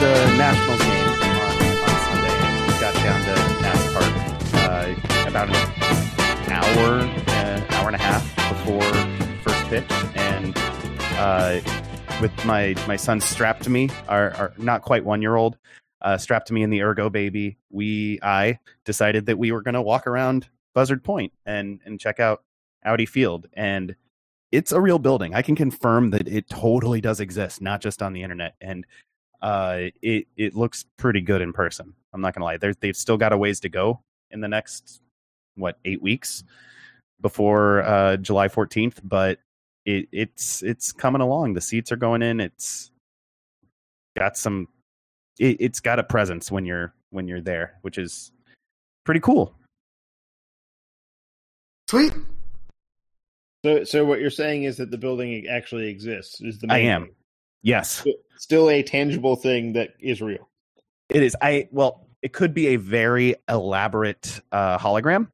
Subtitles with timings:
[0.00, 1.08] The Nationals game
[1.40, 2.80] on, on Sunday.
[2.80, 4.12] Got down to Nats Park
[4.54, 8.82] uh, about an hour, uh, hour and a half before
[9.42, 10.52] first pitch, and
[11.16, 11.60] uh,
[12.20, 15.58] with my my son strapped to me, our, our not quite one year old,
[16.02, 17.56] uh, strapped to me in the Ergo baby.
[17.70, 22.20] We I decided that we were going to walk around Buzzard Point and and check
[22.20, 22.42] out
[22.84, 23.94] Audi Field, and
[24.50, 25.34] it's a real building.
[25.34, 28.86] I can confirm that it totally does exist, not just on the internet, and
[29.42, 31.94] uh, it it looks pretty good in person.
[32.12, 32.56] I'm not gonna lie.
[32.56, 35.00] They're, they've still got a ways to go in the next
[35.56, 36.44] what eight weeks
[37.20, 39.38] before uh, July 14th, but
[39.86, 41.54] it, it's it's coming along.
[41.54, 42.40] The seats are going in.
[42.40, 42.90] It's
[44.16, 44.68] got some.
[45.38, 48.32] It, it's got a presence when you're when you're there, which is
[49.04, 49.54] pretty cool.
[51.88, 52.12] Sweet.
[53.64, 56.40] So, so what you're saying is that the building actually exists?
[56.40, 57.06] Is the I am.
[57.06, 57.14] thing.
[57.62, 58.04] Yes,
[58.36, 60.48] still a tangible thing that is real?
[61.08, 61.36] it is.
[61.40, 65.28] I well, it could be a very elaborate uh, hologram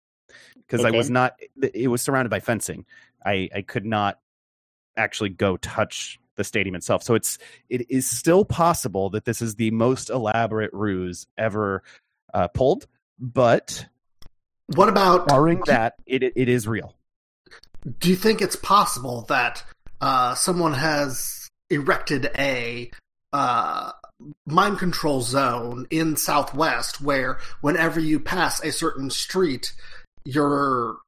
[0.57, 1.37] because I was not.
[1.63, 2.85] It was surrounded by fencing.
[3.25, 4.19] I I could not
[4.97, 7.03] actually go touch the stadium itself.
[7.03, 11.83] So it's it is still possible that this is the most elaborate ruse ever
[12.35, 12.87] uh, pulled,
[13.19, 13.87] but
[14.75, 16.95] What about barring that, it it is real.
[17.99, 19.65] Do you think it's possible that
[20.03, 21.40] uh, someone has
[21.71, 22.91] erected a
[23.33, 23.93] uh,
[24.47, 29.73] mind control zone in Southwest where whenever you pass a certain street,
[30.25, 30.99] you're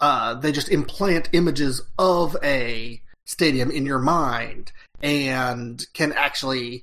[0.00, 6.82] uh, they just implant images of a stadium in your mind and can actually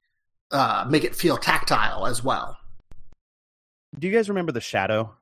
[0.52, 2.58] uh, make it feel tactile as well.
[3.98, 5.14] Do you guys remember the Shadow?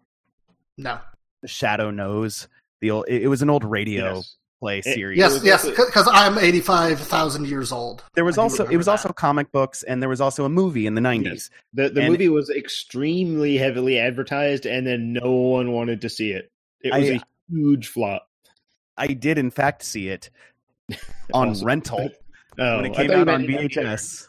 [0.77, 0.99] No.
[1.41, 2.47] The Shadow knows
[2.81, 3.05] the old.
[3.07, 4.35] It, was an old radio Yes.
[4.59, 5.17] Play series.
[5.17, 8.03] Yes, yes, because I'm 85,000 years old.
[8.15, 8.93] there was also it was that.
[8.93, 11.49] also comic books, and there was also a movie in the nineties.
[11.73, 16.31] The the And- movie was extremely heavily advertised, and then no one wanted to see
[16.31, 16.51] it.
[16.81, 17.19] It was I- a
[17.51, 18.27] huge flop.
[18.97, 20.29] I did in fact see it
[21.33, 21.67] on Awesome.
[21.67, 22.09] rental
[22.59, 24.27] Oh, when it came out on VHS,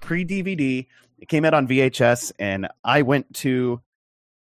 [0.00, 0.86] pre DVD.
[1.20, 3.80] It came out on VHS, and I went to.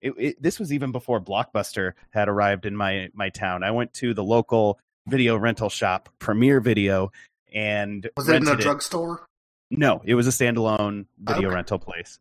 [0.01, 3.63] It, it, this was even before Blockbuster had arrived in my my town.
[3.63, 4.79] I went to the local
[5.11, 7.11] video rental shop, Premiere Video,
[7.53, 9.27] and Was it in a drugstore?
[9.69, 11.55] No, it was a standalone video Okay.
[11.55, 12.17] rental place,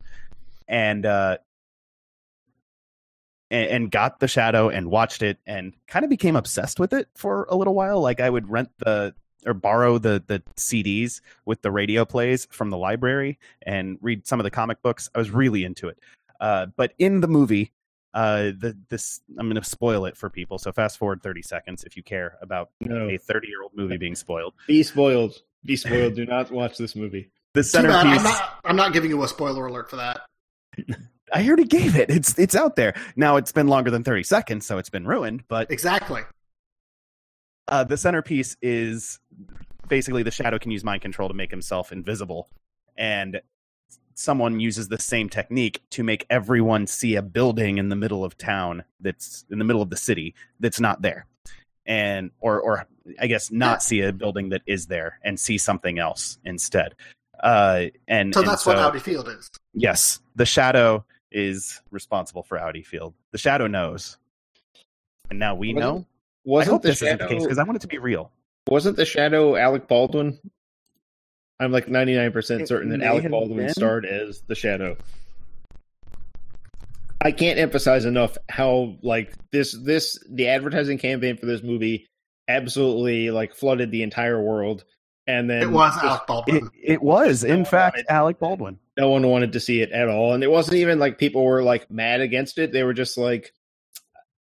[0.67, 1.37] and uh,
[3.49, 7.09] and, and got the Shadow and watched it, and kind of became obsessed with it
[7.15, 7.99] for a little while.
[8.01, 9.15] Like I would rent the
[9.45, 14.39] or borrow the the CDs with the radio plays from the library and read some
[14.39, 15.09] of the comic books.
[15.15, 15.97] I was really into it.
[16.39, 17.71] Uh, but in the movie,
[18.13, 20.57] uh, the this I'm going to spoil it for people.
[20.57, 23.97] So fast forward 30 seconds if you care about No, a 30 year old movie
[23.97, 24.53] being spoiled.
[24.67, 25.35] be spoiled.
[25.63, 26.15] Be spoiled.
[26.15, 27.31] Do not watch this movie.
[27.53, 27.85] The Too bad.
[27.91, 28.23] I'm centerpiece.
[28.23, 30.21] not, I'm not giving you a spoiler alert for that.
[31.33, 32.09] I already gave it.
[32.09, 32.93] It's it's out there.
[33.15, 36.21] Now it's been longer than 30 seconds, so it's been ruined, but Exactly.
[37.69, 39.19] uh, the centerpiece is
[39.87, 42.49] basically the shadow can use mind control to make himself invisible
[42.97, 43.41] and
[44.15, 48.37] someone uses the same technique to make everyone see a building in the middle of
[48.37, 51.25] town that's in the middle of the city that's not there.
[51.85, 52.85] And or or
[53.19, 56.93] i guess not see a building that is there and see something else instead.
[57.41, 59.49] Uh and So and that's what Audi Field is.
[59.73, 60.19] yes.
[60.35, 63.13] The shadow is responsible for audi field.
[63.31, 64.17] The shadow knows.
[65.29, 65.99] And now we Wasn't- know?
[65.99, 66.05] I
[66.43, 68.31] Wasn't hope the this isn't the case because i want it to be real.
[68.67, 70.37] Wasn't the shadow Alec Baldwin?
[71.61, 73.69] I'm like 99% It certain that Alec Baldwin been.
[73.69, 74.97] starred as the shadow.
[77.23, 82.07] I can't emphasize enough how like this this the advertising campaign for this movie
[82.47, 84.83] absolutely like flooded the entire world
[85.27, 86.69] and then It was Alec Baldwin.
[86.81, 88.79] It, it was, No in one fact, wanted- Alec Baldwin.
[88.97, 91.61] no one wanted to see it at all and it wasn't even like people were
[91.61, 93.53] like mad against it they were just like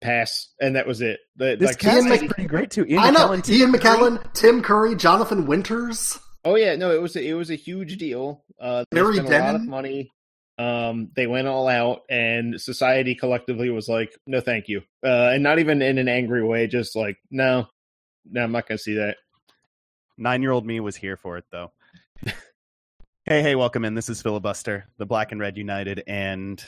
[0.00, 2.86] pass and that was it The- This like, cast Ian is pretty great too.
[2.86, 3.28] Ian I know.
[3.28, 3.78] McKellen, Tim Ian Curry.
[3.98, 6.18] McKellen, Tim Curry, Jonathan Winters.
[6.44, 8.44] Oh yeah, no, it was a, it was a huge deal.
[8.60, 10.10] Uh, they Mary spent a lot of money.
[10.58, 15.42] Um, they went all out, and society collectively was like, "No, thank you," uh, and
[15.42, 17.66] not even in an angry way, just like, "No,
[18.30, 19.16] no, I'm not going to see that."
[20.16, 21.72] Nine year old me was here for it, though.
[23.24, 23.94] hey, hey, welcome in.
[23.94, 26.62] This is Filibuster, the Black and Red United and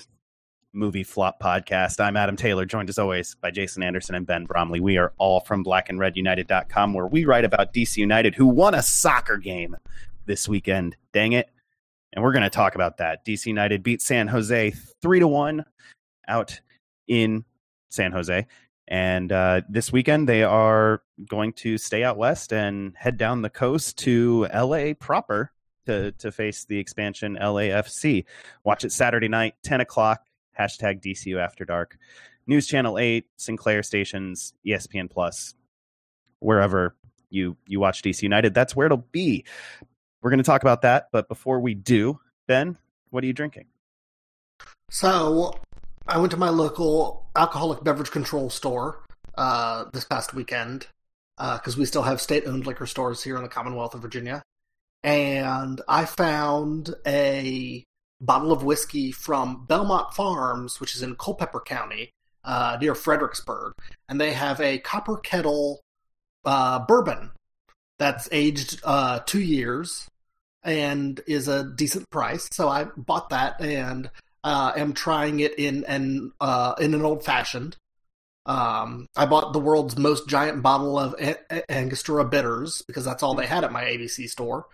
[0.75, 2.01] Movie Flop podcast.
[2.01, 4.81] I'm Adam Taylor, joined as always by Jason Anderson and Ben Bromley.
[4.81, 9.37] We are all from blackandredunited.com, where we write about DC United, who won a soccer
[9.37, 9.77] game
[10.25, 10.97] this weekend.
[11.13, 11.51] Dang it.
[12.15, 13.25] And we're going to talk about that.
[13.27, 14.71] DC United beat San Jose
[15.03, 15.65] 3 to 1
[16.29, 16.61] out
[17.07, 17.45] in
[17.91, 18.47] San Jose.
[18.89, 23.51] And uh, this weekend, they are going to stay out west and head down the
[23.51, 25.53] coast to LA proper
[25.85, 28.25] to, to face the expansion LAFC.
[28.65, 30.23] Watch it Saturday night, 10 o'clock
[30.58, 31.99] hashtag DCU After Dark,
[32.46, 35.54] News Channel 8, Sinclair stations, ESPN Plus,
[36.40, 36.96] wherever
[37.31, 39.44] you you watch DC United, that's where it'll be.
[40.20, 42.76] We're going to talk about that, but before we do, Ben,
[43.10, 43.66] what are you drinking?
[44.90, 45.54] So,
[46.06, 49.00] I went to my local alcoholic beverage control store
[49.37, 50.87] uh, this past weekend
[51.37, 54.43] because uh, we still have state-owned liquor stores here in the Commonwealth of Virginia,
[55.02, 57.84] and I found a
[58.23, 62.11] bottle of whiskey from Belmont Farms, which is in Culpeper County,
[62.45, 63.75] uh, near Fredericksburg,
[64.09, 65.81] and they have a copper kettle
[66.45, 67.31] uh, bourbon
[67.99, 70.09] that's aged uh, two years
[70.65, 72.49] and is a decent price.
[72.53, 74.11] So I bought that and
[74.45, 77.77] uh, am trying it in an uh, in an old fashioned.
[78.45, 83.35] Um, I bought the world's most giant bottle of a- Angostura bitters because that's all
[83.35, 84.67] they had at my ABC store.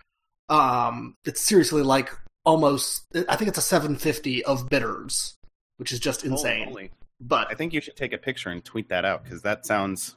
[0.49, 2.09] Um, it's seriously like
[2.45, 5.35] almost I think it's a 750 of bitters,
[5.77, 6.67] which is just insane.
[6.67, 6.91] Holy.
[7.21, 10.15] But I think you should take a picture and tweet that out because that sounds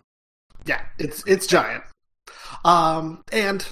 [0.67, 1.85] yeah, it's it's giant.
[2.65, 3.67] Um, and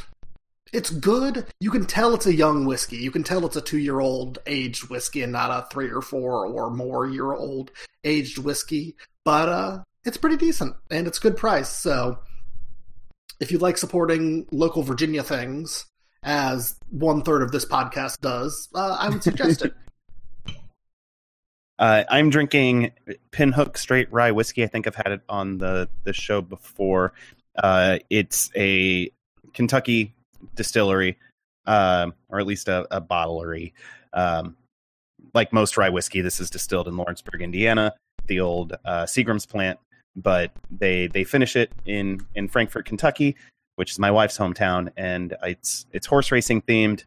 [0.72, 1.46] it's good.
[1.60, 2.98] You can tell it's a young whiskey.
[2.98, 6.02] You can tell it's a two year old aged whiskey and not a three or
[6.02, 7.70] four or more year old
[8.04, 8.96] aged whiskey.
[9.24, 11.68] But uh, it's pretty decent and it's good price.
[11.68, 12.18] So
[13.40, 15.86] if you like supporting local Virginia things,
[16.22, 19.74] as one third of this podcast does, uh, I would suggest it.
[21.78, 22.92] Uh, I'm drinking
[23.32, 24.62] Pinhook Straight Rye whiskey.
[24.62, 27.14] I think I've had it on the the show before.
[27.56, 29.10] Uh, it's a
[29.54, 30.14] Kentucky
[30.56, 31.16] distillery,
[31.66, 33.72] uh, or at least a, a bottlery.
[34.12, 34.58] Um,
[35.32, 37.94] like most rye whiskey, this is distilled in Lawrenceburg, Indiana,
[38.26, 39.78] the old uh, Seagram's plant.
[40.14, 43.36] But they they finish it in in Frankfort, Kentucky,
[43.76, 47.04] which is my wife's hometown, and it's it's horse racing themed.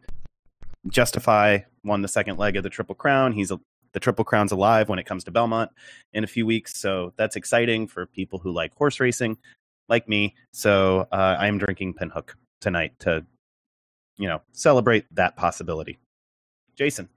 [0.88, 3.32] Justify won the second leg of the Triple Crown.
[3.32, 3.60] He's a,
[3.92, 5.70] the Triple Crown's alive when it comes to Belmont
[6.12, 9.38] in a few weeks, so that's exciting for people who like horse racing,
[9.88, 10.34] like me.
[10.52, 13.24] So uh, I am drinking Pinhook tonight to,
[14.16, 15.98] you know, celebrate that possibility.
[16.76, 17.08] Jason,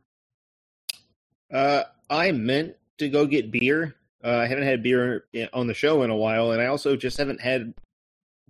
[1.51, 3.95] uh, I meant to go get beer.
[4.23, 7.17] Uh, I haven't had beer on the show in a while, and I also just
[7.17, 7.73] haven't had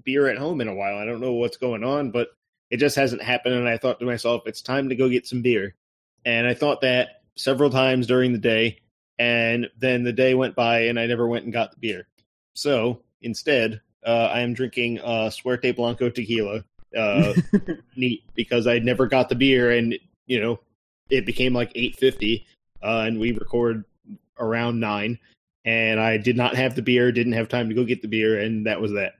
[0.03, 0.97] beer at home in a while.
[0.97, 2.29] I don't know what's going on, but
[2.69, 3.55] it just hasn't happened.
[3.55, 5.75] And I thought to myself, it's time to go get some beer.
[6.25, 8.79] And I thought that several times during the day.
[9.19, 12.07] And then the day went by and I never went and got the beer.
[12.53, 16.63] So instead, uh, I am drinking uh, Suerte Blanco tequila.
[16.95, 17.33] Uh,
[17.95, 20.59] neat because I never got the beer and, you know,
[21.09, 22.45] it became like 850
[22.81, 23.83] uh, and we record
[24.39, 25.19] around nine
[25.67, 28.39] and I did not have the beer, didn't have time to go get the beer,
[28.39, 29.15] and that was that.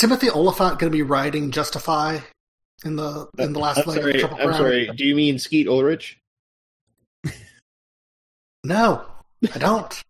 [0.00, 2.20] Is Timothy Olyphant going to be riding Justify
[2.86, 4.90] in the in the last I'm leg sorry, of Triple I'm sorry.
[4.96, 6.18] Do you mean Skeet Ulrich?
[8.64, 9.04] No,
[9.54, 10.02] I don't.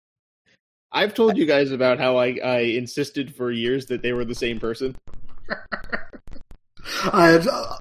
[0.90, 4.34] I've told you guys about how I, I insisted for years that they were the
[4.34, 4.96] same person.
[7.12, 7.76] I had uh,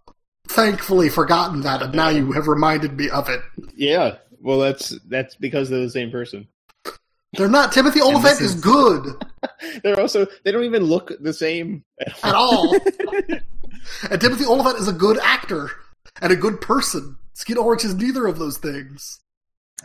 [0.50, 3.39] thankfully forgotten that, and now you have reminded me of it.
[3.75, 6.50] Yeah, well, that's that's because they're the same person.
[7.33, 7.71] They're not.
[7.71, 9.15] Timothy Olyphant this is, is- good
[9.83, 11.83] They're also they don't even look the same
[12.23, 12.75] at all,
[14.09, 15.71] and Timothy Olyphant is a good actor
[16.21, 17.17] and a good person.
[17.33, 19.19] Skeet Ulrich is neither of those things.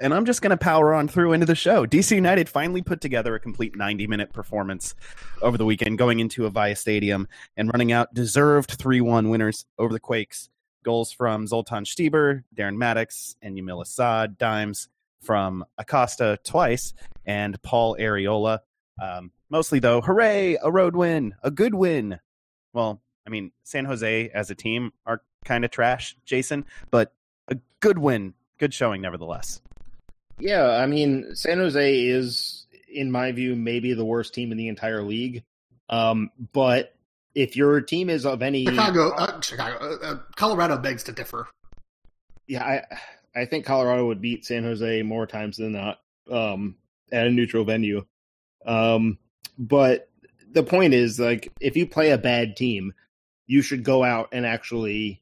[0.00, 1.86] and I'm just going to power on through into the show.
[1.86, 4.94] DC United finally put together a complete 90 minute performance
[5.40, 9.92] over the weekend, going into Avaya Stadium and running out deserved 3 1 winners over
[9.92, 10.50] the Quakes.
[10.84, 14.36] Goals from Zoltan Stieber, Darren Mattocks, and Yamil Asad.
[14.38, 14.88] Dimes
[15.26, 16.94] from Acosta twice
[17.26, 18.60] and Paul Arriola.
[19.02, 22.20] Um, mostly, though, hooray, a road win, a good win.
[22.72, 27.12] Well, I mean, San Jose as a team are kind of trash, Jason, but
[27.48, 29.60] a good win, good showing nevertheless.
[30.38, 34.68] Yeah, I mean, San Jose is, in my view, maybe the worst team in the
[34.68, 35.42] entire league.
[35.88, 36.94] Um, but
[37.34, 41.48] if your team is of any Chicago, uh, Chicago, uh, uh, Colorado begs to differ.
[42.46, 42.82] Yeah, I
[43.36, 46.00] I think Colorado would beat San Jose more times than not
[46.30, 46.76] um,
[47.12, 48.06] at a neutral venue.
[48.64, 49.18] Um,
[49.58, 50.08] but
[50.50, 52.94] the point is, like, if you play a bad team,
[53.46, 55.20] you should go out and actually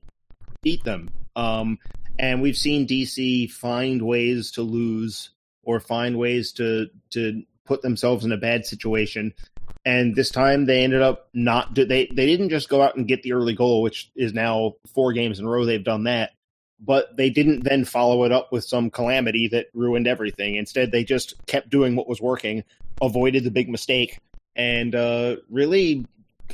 [0.62, 1.10] beat them.
[1.34, 1.78] Um,
[2.18, 5.30] and we've seen DC find ways to lose
[5.64, 9.34] or find ways to to put themselves in a bad situation.
[9.84, 13.22] And this time they ended up not they they didn't just go out and get
[13.22, 16.30] the early goal, which is now four games in a row they've done that,
[16.84, 20.56] but they didn't then follow it up with some calamity that ruined everything.
[20.56, 22.64] Instead, they just kept doing what was working,
[23.00, 24.18] avoided the big mistake,
[24.56, 26.04] and uh, really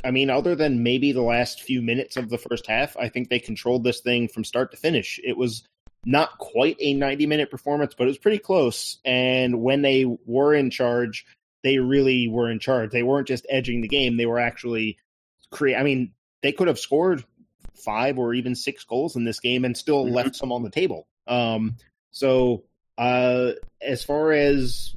[0.03, 3.29] I mean, other than maybe the last few minutes of the first half, I think
[3.29, 5.19] they controlled this thing from start to finish.
[5.23, 5.63] It was
[6.05, 8.97] not quite a 90 minute performance, but it was pretty close.
[9.05, 11.25] And when they were in charge,
[11.63, 12.91] they really were in charge.
[12.91, 14.97] They weren't just edging the game, they were actually
[15.51, 15.75] create.
[15.75, 17.23] I mean, they could have scored
[17.83, 20.15] five or even six goals in this game and still mm-hmm.
[20.15, 21.07] left some on the table.
[21.27, 21.77] Um,
[22.11, 22.63] so,
[22.97, 24.95] uh, as far as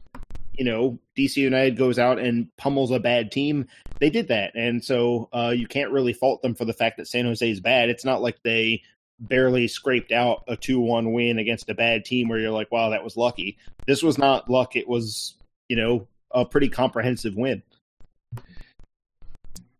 [0.56, 3.66] you know, DC United goes out and pummels a bad team,
[3.98, 4.52] they did that.
[4.54, 7.60] And so uh, you can't really fault them for the fact that San Jose is
[7.60, 7.88] bad.
[7.88, 8.82] It's not like they
[9.18, 12.90] barely scraped out a 2 1 win against a bad team where you're like, wow,
[12.90, 13.58] that was lucky.
[13.86, 14.76] This was not luck.
[14.76, 15.34] It was,
[15.68, 17.62] you know, a pretty comprehensive win.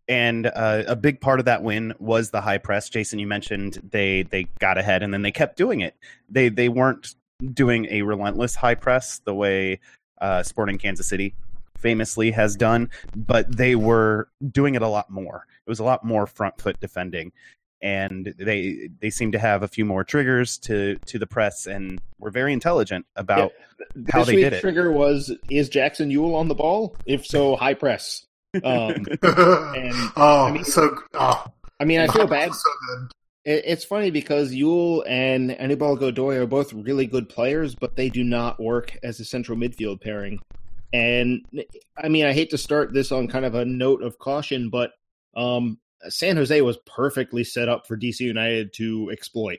[0.06, 2.88] And uh, a big part of that win was the high press.
[2.90, 5.96] Jason, you mentioned they they got ahead and then they kept doing it.
[6.28, 7.14] They they weren't
[7.52, 9.80] doing a relentless high press the way
[10.20, 11.34] uh, Sporting Kansas City
[11.78, 15.46] famously has done, but they were doing it a lot more.
[15.66, 17.32] It was a lot more front foot defending,
[17.82, 22.00] and they they seem to have a few more triggers to to the press, and
[22.18, 23.52] were very intelligent about
[23.96, 24.02] yeah.
[24.11, 24.61] how they did it.
[24.61, 26.96] Trigger was is Jackson Yueill on the ball?
[27.06, 28.26] If so, high press.
[28.62, 28.90] Um,
[29.23, 31.44] and, oh, I mean, so oh.
[31.80, 32.52] I mean, I feel bad.
[32.54, 33.11] So good.
[33.46, 38.25] It's funny because Yueill and Anibal Godoy are both really good players, but they do
[38.25, 40.40] not work as a central midfield pairing.
[40.94, 41.44] And
[42.02, 44.92] I mean, I hate to start this on kind of a note of caution, but
[45.37, 49.58] um, San Jose was perfectly set up for DC United to exploit.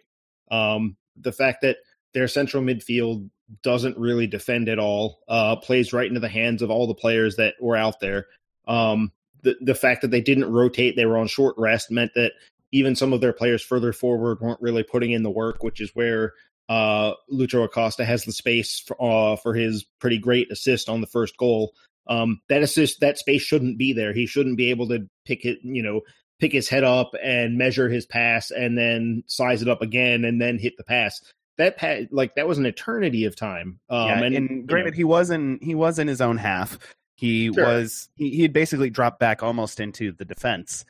[0.50, 1.78] Um, the fact that
[2.16, 3.30] their central midfield
[3.62, 7.36] doesn't really defend at all, uh, plays right into the hands of all the players
[7.36, 8.28] that were out there.
[8.68, 9.12] Um,
[9.44, 12.34] the the fact that they didn't rotate, they were on short rest, meant that
[12.72, 15.92] even some of their players further forward weren't really putting in the work, which is
[15.94, 16.34] where
[16.68, 21.08] uh, Lucho Acosta has the space for, uh, for his pretty great assist on the
[21.08, 21.74] first goal.
[22.08, 24.14] Um, that assist, that space shouldn't be there.
[24.14, 26.02] He shouldn't be able to pick it, you know,
[26.40, 30.42] pick his head up and measure his pass and then size it up again and
[30.42, 31.22] then hit the pass.
[31.58, 33.80] That pass, like that was an eternity of time.
[33.90, 36.78] Um, yeah, and, and granted, know, he was in he was in his own half.
[37.16, 37.66] He sure.
[37.66, 40.86] was he, he had basically dropped back almost into the defense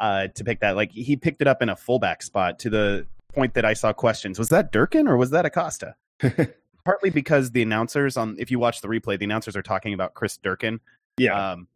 [0.00, 0.76] uh, to pick that.
[0.76, 3.92] Like he picked it up in a fullback spot to the point that I saw
[3.92, 4.38] questions.
[4.38, 5.94] Was that Durkin or was that Acosta?
[6.84, 10.14] Partly because the announcers on if you watch the replay, the announcers are talking about
[10.14, 10.80] Chris Durkin.
[11.16, 11.52] Yeah.
[11.52, 11.68] Um,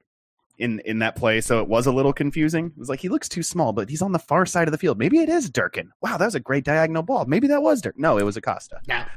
[0.59, 2.67] in in that play, so it was a little confusing.
[2.67, 4.79] It was like he looks too small, but he's on the far side of the
[4.79, 4.99] field.
[4.99, 5.91] Maybe it is Durkin.
[6.03, 7.25] Wow, that was a great diagonal ball.
[7.25, 8.01] Maybe that was Durkin.
[8.01, 8.81] No, it was Acosta.
[8.87, 9.09] Yeah.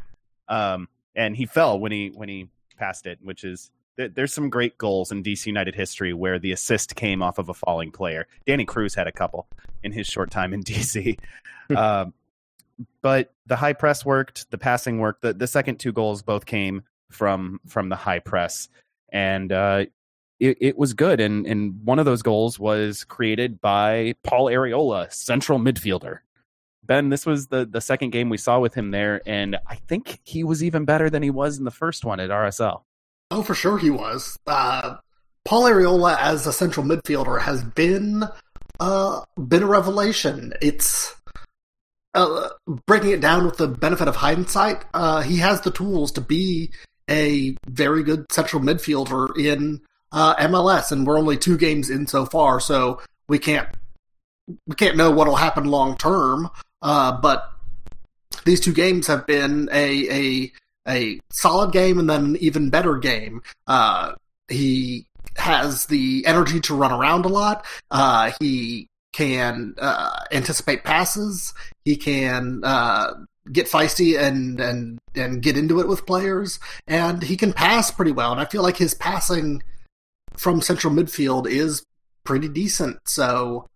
[0.47, 4.77] Um, and he fell when he when he passed it, which is there's some great
[4.77, 8.27] goals in DC United history where the assist came off of a falling player.
[8.45, 9.47] Danny Cruz had a couple
[9.83, 11.17] in his short time in DC.
[11.75, 12.13] um,
[13.01, 15.21] but the high press worked, the passing worked.
[15.21, 18.67] The, the second two goals both came from from the high press,
[19.09, 19.85] and uh,
[20.39, 21.21] it, it was good.
[21.21, 26.19] And and one of those goals was created by Paul Arriola, central midfielder.
[26.83, 30.19] Ben, this was the the second game we saw with him there, and I think
[30.23, 32.81] he was even better than he was in the first one at RSL.
[33.31, 34.37] Oh, for sure he was.
[34.45, 34.97] Uh,
[35.43, 38.23] Paul Arriola as a central midfielder has been
[38.79, 40.53] uh, been a revelation.
[40.61, 41.15] It's
[42.13, 42.49] uh,
[42.87, 44.85] breaking it down with the benefit of hindsight.
[44.93, 46.71] Uh, he has the tools to be
[47.09, 52.25] a very good central midfielder in uh, MLS, and we're only two games in so
[52.25, 53.67] far, so we can't
[54.67, 56.49] we can't know what'll happen long term.
[56.81, 57.51] Uh, but
[58.45, 60.51] these two games have been a a
[60.87, 63.41] a solid game and then an even better game.
[63.67, 64.13] Uh,
[64.47, 65.05] he
[65.37, 67.65] has the energy to run around a lot.
[67.91, 71.53] Uh, he can uh, anticipate passes.
[71.83, 73.13] He can uh,
[73.51, 78.11] get feisty and and and get into it with players, and he can pass pretty
[78.11, 78.31] well.
[78.31, 79.63] And I feel like his passing
[80.35, 81.83] from central midfield is
[82.23, 82.99] pretty decent.
[83.07, 83.67] So.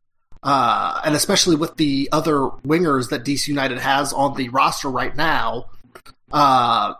[0.41, 2.35] Uh, and especially with the other
[2.65, 5.65] wingers that DC United has on the roster right now,
[6.31, 6.93] uh,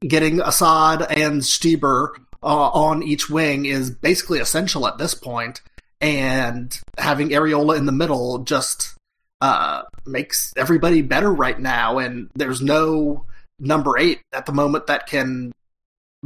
[0.00, 2.10] getting Asad and Stieber
[2.42, 5.62] uh, on each wing is basically essential at this point,
[6.00, 8.94] and having Arriola in the middle just
[9.40, 11.98] uh, makes everybody better right now.
[11.98, 13.24] And there's no
[13.58, 15.52] number eight at the moment that can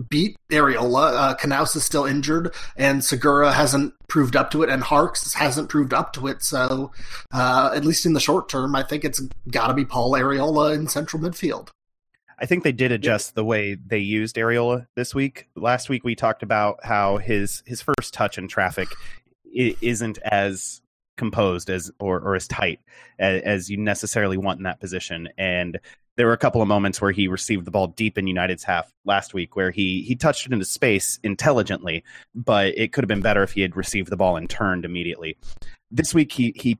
[0.08, 1.34] beat Arriola.
[1.42, 5.94] Uh, is still injured, and Segura hasn't proved up to it, and Harkes hasn't proved
[5.94, 6.42] up to it.
[6.42, 6.92] So,
[7.32, 10.74] uh, at least in the short term, I think it's got to be Paul Arriola
[10.74, 11.68] in central midfield.
[12.40, 15.48] I think they did adjust the way they used Arriola this week.
[15.56, 18.88] Last week we talked about how his his first touch in traffic
[19.54, 20.80] isn't as
[21.18, 22.80] composed as or, or as tight
[23.18, 25.28] as, as you necessarily want in that position.
[25.36, 25.78] And
[26.16, 28.90] there were a couple of moments where he received the ball deep in United's half
[29.04, 32.02] last week where he he touched it into space intelligently,
[32.34, 35.36] but it could have been better if he had received the ball and turned immediately.
[35.90, 36.78] This week he he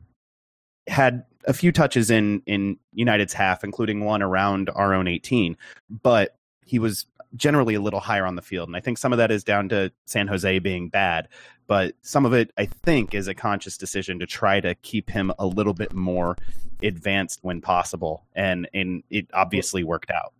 [0.87, 5.57] had a few touches in in United's half, including one around our own 18,
[5.89, 7.07] but he was
[7.37, 8.69] generally a little higher on the field.
[8.69, 11.29] And I think some of that is down to San Jose being bad,
[11.67, 15.33] but some of it, I think, is a conscious decision to try to keep him
[15.39, 16.37] a little bit more
[16.83, 18.25] advanced when possible.
[18.35, 20.33] And, and it obviously worked out.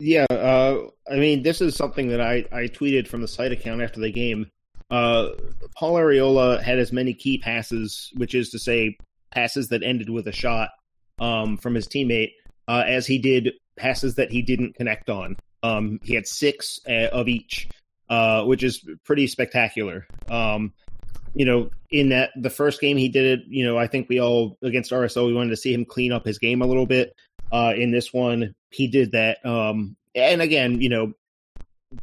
[0.00, 0.26] Yeah.
[0.30, 4.00] Uh, I mean, this is something that I, I tweeted from the site account after
[4.00, 4.50] the game.
[4.90, 5.30] Uh,
[5.76, 8.96] Paul Arriola had as many key passes, which is to say,
[9.30, 10.70] passes that ended with a shot
[11.18, 12.32] um, from his teammate,
[12.66, 15.36] uh, as he did passes that he didn't connect on.
[15.62, 17.68] Um, he had six uh, of each,
[18.08, 20.06] uh, which is pretty spectacular.
[20.28, 20.72] Um,
[21.34, 23.46] you know, in that the first game he did it.
[23.48, 26.24] You know, I think we all against RSL we wanted to see him clean up
[26.24, 27.14] his game a little bit.
[27.50, 29.44] Uh, in this one, he did that.
[29.44, 31.12] Um, and again, you know,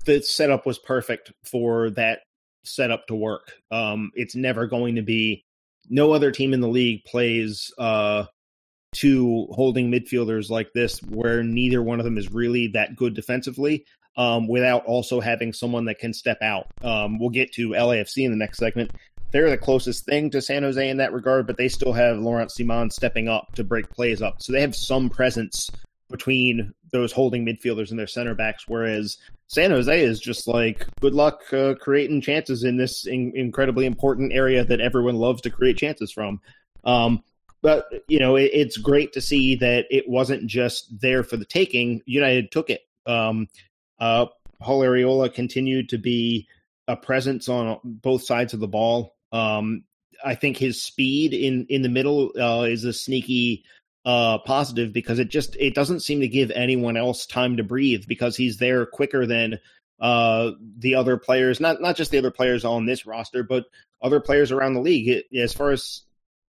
[0.05, 2.21] the setup was perfect for that
[2.63, 3.53] setup to work.
[3.71, 5.44] Um, it's never going to be.
[5.89, 8.25] No other team in the league plays uh,
[8.93, 13.85] two holding midfielders like this, where neither one of them is really that good defensively,
[14.17, 16.67] um, without also having someone that can step out.
[16.81, 18.91] Um, we'll get to LAFC in the next segment.
[19.31, 22.49] They're the closest thing to San Jose in that regard, but they still have Laurent
[22.49, 24.41] Ciman stepping up to break plays up.
[24.41, 25.69] So they have some presence
[26.15, 29.17] between those holding midfielders and their center backs, whereas
[29.47, 34.31] San Jose is just like, good luck uh, creating chances in this in- incredibly important
[34.31, 36.39] area that everyone loves to create chances from.
[36.85, 37.21] Um,
[37.61, 41.45] but you know, it, it's great to see that it wasn't just there for the
[41.45, 42.01] taking.
[42.05, 42.81] United took it.
[43.05, 43.47] Um,
[43.99, 44.27] uh,
[44.61, 46.47] Paul Arriola continued to be
[46.87, 49.15] a presence on both sides of the ball.
[49.31, 49.83] Um,
[50.23, 53.65] I think his speed in in the middle uh, is a sneaky
[54.05, 58.05] uh, positive because it just it doesn't seem to give anyone else time to breathe
[58.07, 59.59] because he's there quicker than
[59.99, 61.59] uh, the other players.
[61.59, 63.65] Not not just the other players on this roster, but
[64.01, 65.07] other players around the league.
[65.07, 66.03] It, as far as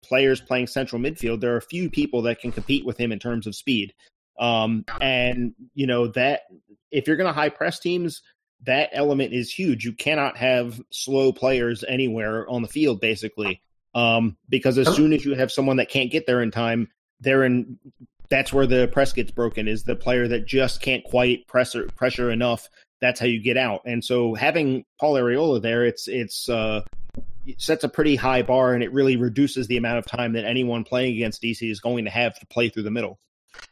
[0.03, 3.47] players playing central midfield, there are few people that can compete with him in terms
[3.47, 3.93] of speed.
[4.38, 6.43] Um, and you know that
[6.91, 8.23] if you're going to high press teams,
[8.65, 9.85] that element is huge.
[9.85, 13.61] You cannot have slow players anywhere on the field, basically,
[13.95, 16.88] um, because as soon as you have someone that can't get there in time,
[17.22, 17.78] they're in.
[18.28, 19.68] That's where the press gets broken.
[19.68, 22.68] Is the player that just can't quite pressure pressure enough.
[23.00, 23.82] That's how you get out.
[23.85, 26.82] And so having Paul Arriola there, it's it's uh,
[27.58, 30.85] sets a pretty high bar and it really reduces the amount of time that anyone
[30.85, 33.18] playing against DC is going to have to play through the middle.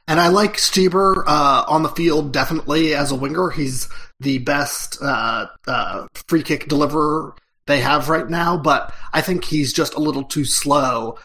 [0.06, 3.50] And I like Stieber uh, on the field definitely as a winger.
[3.50, 7.34] He's the best uh, uh, free kick deliverer
[7.66, 11.18] they have right now, but I think he's just a little too slow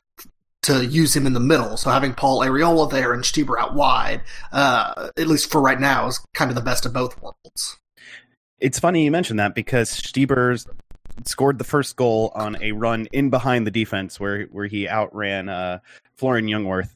[0.65, 1.78] to use him in the middle.
[1.78, 6.08] So having Paul Arriola there and Stieber out wide, uh, at least for right now,
[6.08, 7.78] is kind of the best of both worlds.
[8.60, 10.65] It's funny you mentioned that because Stieber's
[11.25, 15.49] scored the first goal on a run in behind the defense where where he outran
[15.49, 15.80] uh,
[16.17, 16.95] Florian Jungwirth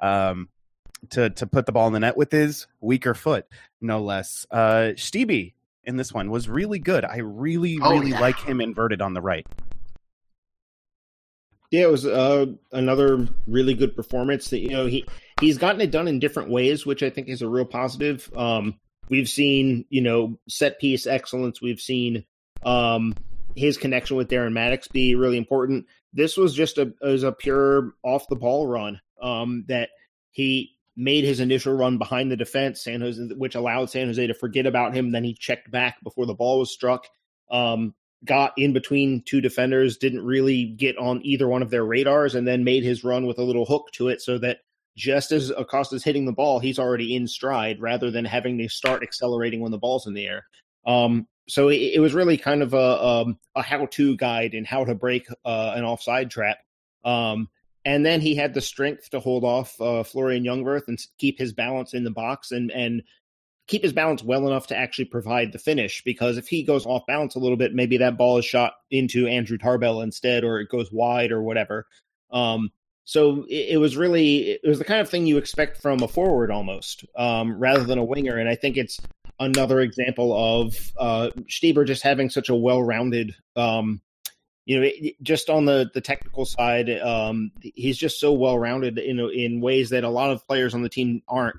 [0.00, 0.48] um,
[1.10, 3.46] to to put the ball in the net with his weaker foot,
[3.80, 4.46] no less.
[4.50, 5.54] Uh, Stevie
[5.84, 7.04] in this one was really good.
[7.04, 8.20] I really oh, really yeah.
[8.20, 9.46] like him inverted on the right.
[11.70, 14.50] Yeah, it was uh, another really good performance.
[14.50, 15.04] That you know he
[15.40, 18.30] he's gotten it done in different ways, which I think is a real positive.
[18.36, 18.78] Um,
[19.10, 21.60] we've seen you know set piece excellence.
[21.60, 22.24] We've seen
[22.62, 23.14] um,
[23.54, 25.86] his connection with Darren Mattocks be really important.
[26.12, 29.90] This was just a was a pure off the ball run um, that
[30.30, 34.34] he made his initial run behind the defense, San Jose, which allowed San Jose to
[34.34, 35.12] forget about him.
[35.12, 37.06] Then he checked back before the ball was struck.
[37.50, 42.34] Um, got in between two defenders, didn't really get on either one of their radars,
[42.34, 44.58] and then made his run with a little hook to it so that
[44.96, 49.02] just as Acosta's hitting the ball, he's already in stride rather than having to start
[49.02, 50.46] accelerating when the ball's in the air.
[50.84, 54.84] Um, so it, it, was really kind of a, um, a how-to guide in how
[54.84, 56.58] to break uh, an offside trap.
[57.04, 57.48] Um,
[57.84, 61.52] and then he had the strength to hold off uh, Florian Jungwirth and keep his
[61.52, 63.02] balance in the box and and
[63.68, 66.02] keep his balance well enough to actually provide the finish.
[66.02, 69.28] Because if he goes off balance a little bit, maybe that ball is shot into
[69.28, 71.86] Andrew Tarbell instead, or it goes wide or whatever.
[72.30, 72.72] Um,
[73.04, 76.08] so it, it, was really it was the kind of thing you expect from a
[76.08, 78.36] forward almost, um, rather than a winger.
[78.36, 78.98] And I think it's
[79.38, 83.34] another example of uh, Stieber just having such a well-rounded.
[83.54, 84.00] Um,
[84.64, 84.90] you know,
[85.22, 89.88] just on the, the technical side, um, he's just so well rounded in in ways
[89.90, 91.56] that a lot of players on the team aren't.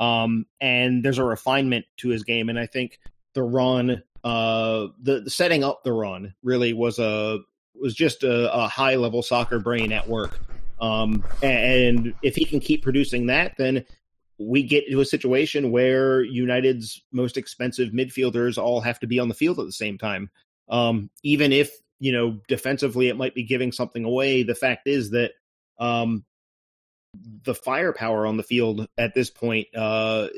[0.00, 2.98] Um, and there's a refinement to his game, and I think
[3.34, 7.38] the run, uh, the, the setting up the run, really was a
[7.74, 10.40] was just a, a high level soccer brain at work.
[10.80, 13.84] Um, and if he can keep producing that, then
[14.38, 19.28] we get to a situation where United's most expensive midfielders all have to be on
[19.28, 20.30] the field at the same time.
[20.70, 25.10] Um, even if you know defensively it might be giving something away, the fact is
[25.10, 25.32] that
[25.78, 26.24] um,
[27.14, 30.28] the firepower on the field at this point, uh,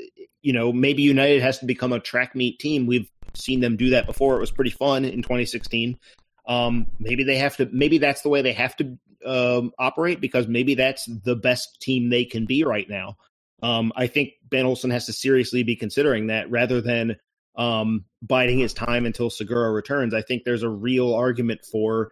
[0.41, 2.87] you know, maybe United has to become a track meet team.
[2.87, 4.37] We've seen them do that before.
[4.37, 5.99] It was pretty fun in 2016.
[6.47, 7.69] Um, maybe they have to.
[7.73, 12.11] Maybe that's the way they have to um, operate because maybe that's the best team
[12.11, 13.17] they can be right now.
[13.63, 17.17] Um, I think Ben Olsen has to seriously be considering that rather than
[17.55, 20.15] um, biding his time until Segura returns.
[20.15, 22.11] I think there's a real argument for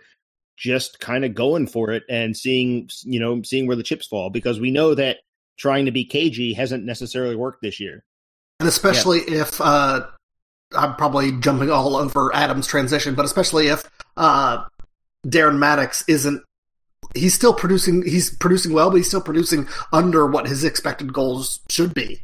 [0.61, 4.29] just kind of going for it and seeing, you know, seeing where the chips fall
[4.29, 5.17] because we know that
[5.57, 8.05] trying to be cagey hasn't necessarily worked this year.
[8.61, 9.41] And especially yeah.
[9.41, 10.07] if uh,
[10.77, 14.65] I'm probably jumping all over Adam's transition, but especially if uh,
[15.27, 16.43] Darren Mattocks isn't
[17.15, 21.61] he's still producing he's producing well, but he's still producing under what his expected goals
[21.71, 22.23] should be.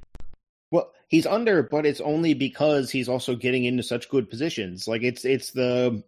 [0.70, 4.86] Well, he's under, but it's only because he's also getting into such good positions.
[4.86, 6.02] Like it's it's the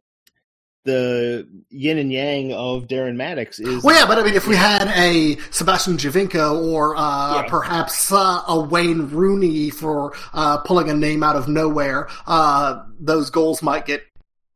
[0.88, 3.84] the yin and yang of Darren Mattocks is.
[3.84, 7.46] Well, yeah, but I mean, if we had a Sebastian Giovinco or uh, yeah.
[7.46, 13.28] perhaps uh, a Wayne Rooney for uh, pulling a name out of nowhere, uh, those
[13.28, 14.02] goals might get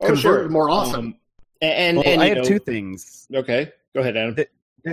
[0.00, 0.48] oh, converted sure.
[0.48, 1.00] more often.
[1.00, 1.16] Um,
[1.60, 3.28] and, well, and I have know, two things.
[3.34, 3.70] Okay.
[3.94, 4.36] Go ahead, Adam.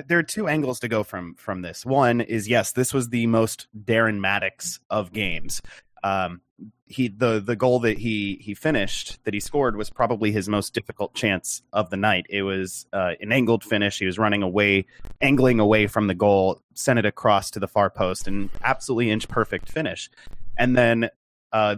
[0.08, 1.86] there are two angles to go from from this.
[1.86, 5.62] One is yes, this was the most Darren Mattocks of games.
[6.04, 6.42] Um,
[6.86, 10.74] he the the goal that he he finished that he scored was probably his most
[10.74, 12.26] difficult chance of the night.
[12.30, 14.00] It was uh, an angled finish.
[14.00, 14.86] He was running away,
[15.22, 19.28] angling away from the goal, sent it across to the far post, and absolutely inch
[19.28, 20.10] perfect finish.
[20.58, 21.10] And then
[21.54, 21.78] uh,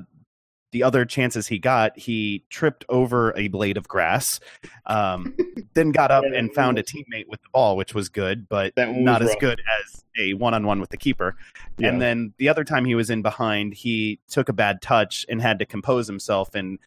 [0.71, 4.39] the other chances he got, he tripped over a blade of grass,
[4.85, 5.35] um,
[5.73, 9.21] then got up and found a teammate with the ball, which was good, but not
[9.21, 11.35] as good as a one on one with the keeper.
[11.77, 11.89] Yeah.
[11.89, 15.41] And then the other time he was in behind, he took a bad touch and
[15.41, 16.79] had to compose himself and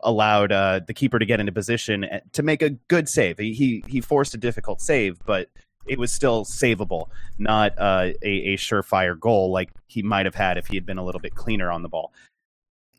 [0.00, 3.38] allowed uh, the keeper to get into position eh, to make a good save.
[3.38, 5.48] He he forced a difficult save, but
[5.86, 10.56] it was still savable, not uh, a, a surefire goal like he might have had
[10.58, 12.12] if he had been a little bit cleaner on the ball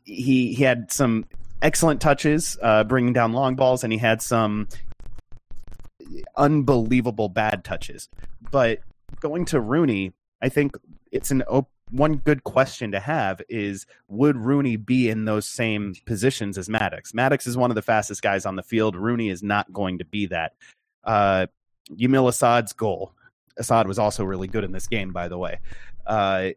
[0.04, 1.26] he he had some
[1.62, 4.68] excellent touches, uh, bringing down long balls, and he had some
[6.36, 8.08] unbelievable bad touches.
[8.50, 8.80] But
[9.20, 10.12] going to Rooney,
[10.42, 10.76] I think
[11.10, 15.94] it's an op- one good question to have is would Rooney be in those same
[16.06, 17.14] positions as Mattocks?
[17.14, 18.96] Mattocks is one of the fastest guys on the field.
[18.96, 20.54] Rooney is not going to be that.
[21.02, 21.46] Uh,
[21.90, 23.12] Yamil Asad's goal.
[23.58, 25.60] Asad was also really good in this game, by the way.
[26.06, 26.50] Uh,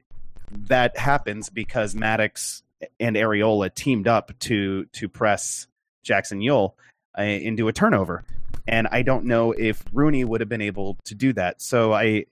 [0.68, 2.64] that happens because Mattocks
[3.00, 5.68] and Arriola teamed up to to press
[6.04, 6.74] Jackson Yueill
[7.18, 8.24] uh, into a turnover,
[8.68, 11.62] and I don't know if Rooney would have been able to do that.
[11.62, 12.26] So I,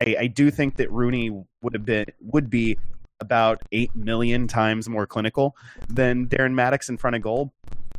[0.00, 1.30] I, I do think that Rooney
[1.62, 2.78] would have been would be
[3.20, 5.56] about eight million times more clinical
[5.88, 7.52] than Darren Mattocks in front of goal,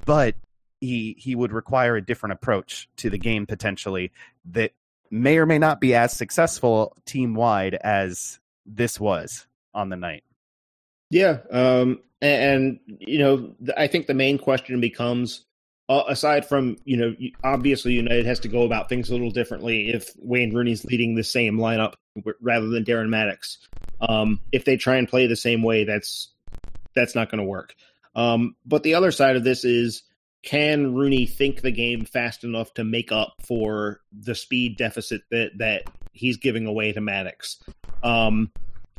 [0.06, 0.36] but
[0.82, 4.12] he he would require a different approach to the game potentially
[4.52, 4.72] that
[5.10, 10.24] may or may not be as successful team wide as this was on the night.
[11.16, 15.46] Yeah, um, and, and, you know, I think the main question becomes,
[15.88, 19.92] uh, aside from you know, obviously United has to go about things a little differently
[19.94, 21.94] if Wayne Rooney's leading the same lineup
[22.42, 23.60] rather than Darren Mattocks.
[24.02, 26.34] Um, if they try and play the same way, that's
[26.96, 27.76] that's not going to work.
[28.14, 30.04] Um, but the other side of this is,
[30.44, 35.52] can Rooney think the game fast enough to make up for the speed deficit that
[35.60, 37.64] that he's giving away to Mattocks?
[38.04, 38.52] Um,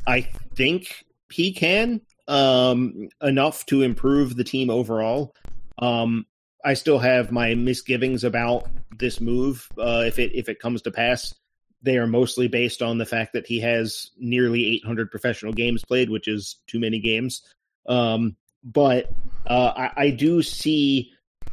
[0.07, 0.21] I
[0.55, 5.35] think he can um, enough to improve the team overall.
[5.79, 6.25] Um,
[6.63, 9.67] I still have my misgivings about this move.
[9.77, 11.33] Uh, if it if it comes to pass,
[11.81, 16.09] they are mostly based on the fact that he has nearly 800 professional games played,
[16.09, 17.43] which is too many games.
[17.87, 19.09] Um, but
[19.45, 21.11] uh, I, I, do see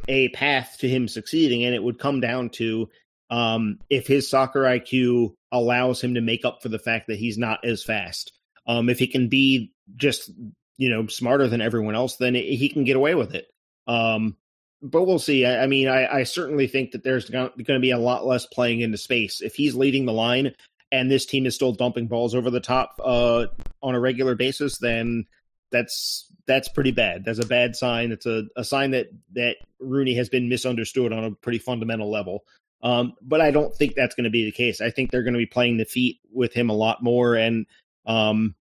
[0.09, 2.89] a path to him succeeding, and it would come down to
[3.29, 7.37] um, if his soccer IQ allows him to make up for the fact that he's
[7.37, 8.33] not as fast.
[8.67, 10.29] Um, if he can be just
[10.77, 13.47] you know smarter than everyone else, then he can get away with it.
[13.87, 14.37] Um,
[14.81, 15.45] but we'll see.
[15.45, 18.45] I, I mean, I, I, certainly think that there's going to be a lot less
[18.45, 20.53] playing into space if he's leading the line
[20.91, 23.47] and this team is still dumping balls over the top uh,
[23.81, 24.77] on a regular basis.
[24.77, 25.25] Then
[25.71, 27.25] that's that's pretty bad.
[27.25, 28.11] That's a bad sign.
[28.11, 32.45] It's a, a sign that that Rooney has been misunderstood on a pretty fundamental level.
[32.83, 34.79] Um, but I don't think that's going to be the case.
[34.79, 37.65] I think they're going to be playing the feet with him a lot more, and
[38.05, 38.53] um,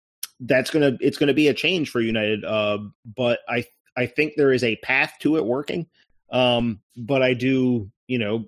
[0.43, 2.45] that's gonna it's gonna be a change for United.
[2.45, 3.65] Uh, but I
[3.97, 5.87] I think there is a path to it working.
[6.31, 8.47] Um, but I do, you know,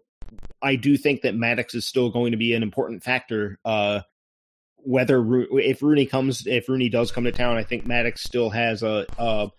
[0.63, 3.59] I do think that Mattocks is still going to be an important factor.
[3.65, 4.01] Uh,
[4.77, 5.25] whether
[5.59, 9.07] if Rooney comes, if Rooney does come to town, I think Mattocks still has a,
[9.19, 9.51] a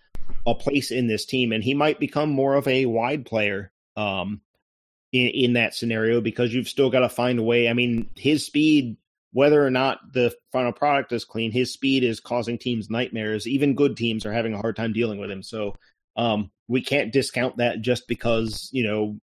[0.46, 3.72] a place in this team, and he might become more of a wide player.
[3.96, 4.40] Um,
[5.12, 7.68] in, in that scenario because you've still got to find a way.
[7.68, 8.96] I mean, his speed
[9.32, 13.46] whether or not the final product is clean, his speed is causing teams nightmares.
[13.46, 15.42] Even good teams are having a hard time dealing with him.
[15.42, 15.76] So
[16.16, 19.18] um, we can't discount that just because you know.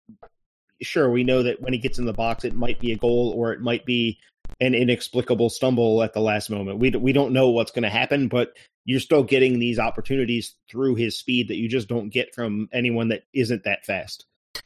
[0.84, 3.36] Sure, we know that when he gets in the box, it might be a goal
[3.38, 4.18] or it might be
[4.60, 6.80] an inexplicable stumble at the last moment.
[6.80, 8.54] We we don't know what's going to happen, but
[8.86, 13.10] you're still getting these opportunities through his speed that you just don't get from anyone
[13.10, 14.26] that isn't that fast.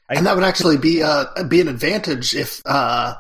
[0.10, 3.16] And that would actually be uh, be an advantage if uh,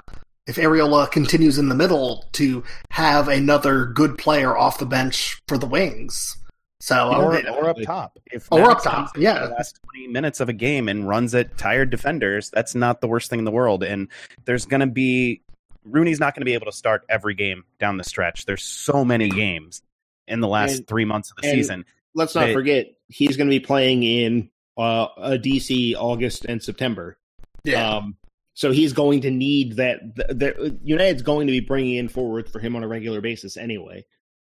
[0.47, 5.57] if Arriola continues in the middle to have another good player off the bench for
[5.57, 6.37] the wings.
[6.81, 8.19] So or, or up top.
[8.31, 9.47] If or up top, yeah.
[9.47, 13.07] The last twenty minutes of a game and runs at tired defenders, that's not the
[13.07, 13.81] worst thing in the world.
[13.83, 14.09] And
[14.43, 15.41] there's going to be
[15.83, 18.45] Rooney's not going to be able to start every game down the stretch.
[18.45, 19.81] There's so many games
[20.27, 21.85] in the last and, three months of the season.
[22.13, 26.61] Let's not that, forget he's going to be playing in uh, a DC August and
[26.61, 27.17] September.
[27.63, 27.97] Yeah.
[27.97, 28.17] Um,
[28.55, 30.79] so he's going to need that.
[30.81, 34.05] United's going to be bringing in forward for him on a regular basis anyway.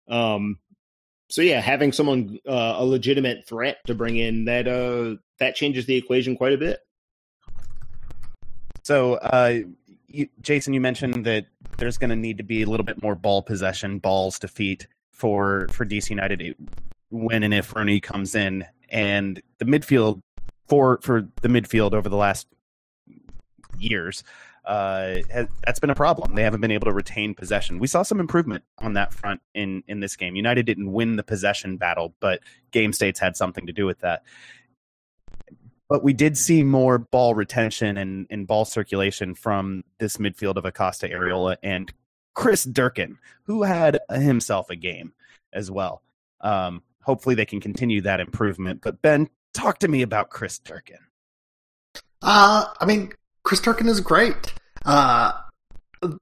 [0.09, 0.59] Um,
[1.29, 5.85] so yeah, having someone uh, a legitimate threat to bring in that uh, that changes
[5.85, 6.79] the equation quite a bit.
[8.83, 9.59] So, uh,
[10.09, 11.45] you, Jason, you mentioned that
[11.77, 14.85] there's going to need to be a little bit more ball possession, balls to feet
[15.13, 16.55] for for DC United
[17.09, 20.21] when and if Rooney comes in, and the midfield
[20.67, 22.47] for for the midfield over the last
[23.77, 24.23] years.
[24.65, 26.35] Uh, has, that's been a problem.
[26.35, 27.79] They haven't been able to retain possession.
[27.79, 30.35] We saw some improvement on that front in in this game.
[30.35, 32.39] United didn't win the possession battle, but
[32.71, 34.23] game states had something to do with that.
[35.89, 40.65] But we did see more ball retention and, and ball circulation from this midfield of
[40.65, 41.91] Acosta Areola and
[42.33, 45.13] Chris Durkin, who had himself a game
[45.51, 46.01] as well.
[46.41, 48.81] Um, hopefully they can continue that improvement.
[48.81, 50.97] But Ben, talk to me about Chris Durkin.
[52.21, 53.11] Uh, I mean,
[53.43, 54.53] Chris Durkin is great.
[54.85, 55.33] Uh,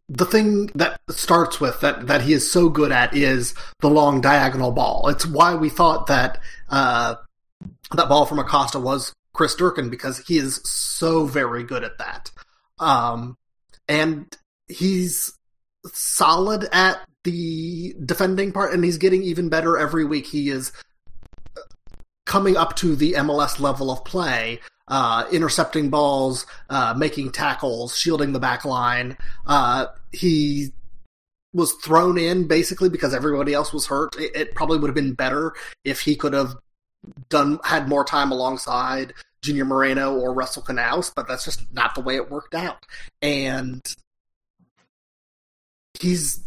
[0.09, 4.21] the thing that starts with that that he is so good at is the long
[4.21, 5.07] diagonal ball.
[5.07, 7.15] It's why we thought that uh,
[7.95, 12.31] that ball from Acosta was Chris Durkin because he is so very good at that.
[12.79, 13.37] Um,
[13.87, 14.35] and
[14.67, 15.33] he's
[15.93, 20.27] solid at the defending part, and he's getting even better every week.
[20.27, 20.71] He is
[22.25, 24.59] coming up to the MLS level of play
[24.91, 29.17] uh, intercepting balls, uh, making tackles, shielding the back line.
[29.47, 30.73] Uh, he
[31.53, 34.13] was thrown in basically because everybody else was hurt.
[34.19, 35.53] It, it, probably would have been better
[35.85, 36.55] if he could have
[37.29, 42.01] done had more time alongside Junior Moreno or Russell Canouse, but that's just not the
[42.01, 42.85] way it worked out.
[43.21, 43.81] And
[45.99, 46.43] he's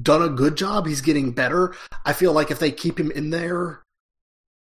[0.00, 0.86] done a good job.
[0.86, 1.74] He's getting better.
[2.06, 3.83] I feel like if they keep him in there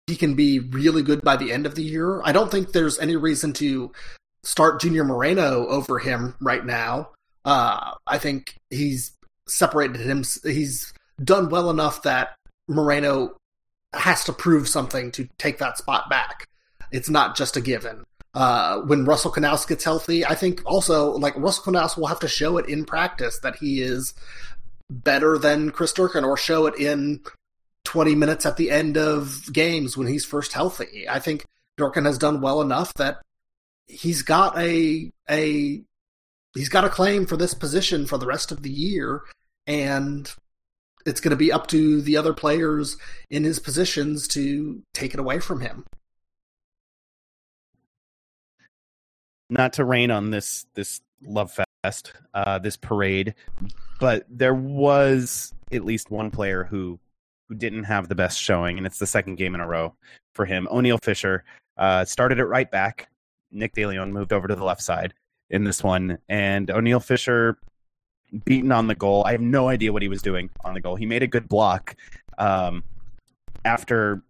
[0.07, 2.21] he can be really good by the end of the year.
[2.25, 3.93] I don't think there's any reason to
[4.43, 7.11] start Junior Moreno over him right now.
[7.45, 9.13] Uh, I think he's
[9.49, 10.25] separated him.
[10.43, 12.35] He's done well enough that
[12.69, 13.37] Moreno
[13.93, 16.47] has to prove something to take that spot back.
[16.91, 18.05] It's not just a given.
[18.35, 22.29] Uh, when Russell Canouse gets healthy, I think also like Russell Canouse will have to
[22.29, 24.15] show it in practice that he is
[24.91, 27.21] better than Chris Durkin, or show it in
[27.85, 31.09] 20 minutes at the end of games when he's first healthy.
[31.09, 31.45] I think
[31.77, 33.23] Durkin has done well enough that
[33.87, 35.83] he's got a a
[36.55, 39.23] he's got a claim for this position for the rest of the year
[39.67, 40.33] and
[41.05, 42.97] it's going to be up to the other players
[43.31, 45.85] in his positions to take it away from him.
[49.51, 53.35] Not to rain on this this love fest, uh, this parade,
[54.01, 56.99] but there was at least one player who
[57.53, 59.95] who didn't have the best showing, and it's the second game in a row
[60.35, 60.67] for him.
[60.71, 61.45] Oniel Fisher
[61.77, 63.09] uh, started it right back.
[63.51, 65.13] Nick DeLeon moved over to the left side
[65.51, 67.59] in this one, and Oniel Fisher
[68.47, 69.25] beaten on the goal.
[69.27, 70.97] I have no idea what he was doing on the goal.
[70.97, 71.95] He made a good block
[72.39, 72.83] um,
[73.67, 74.23] after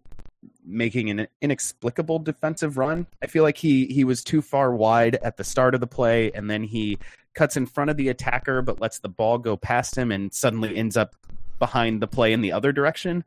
[0.65, 3.07] making an inexplicable defensive run.
[3.21, 6.29] I feel like he he was too far wide at the start of the play,
[6.33, 6.97] and then he
[7.35, 10.75] cuts in front of the attacker, but lets the ball go past him, and suddenly
[10.75, 11.15] ends up
[11.59, 13.23] behind the play in the other direction.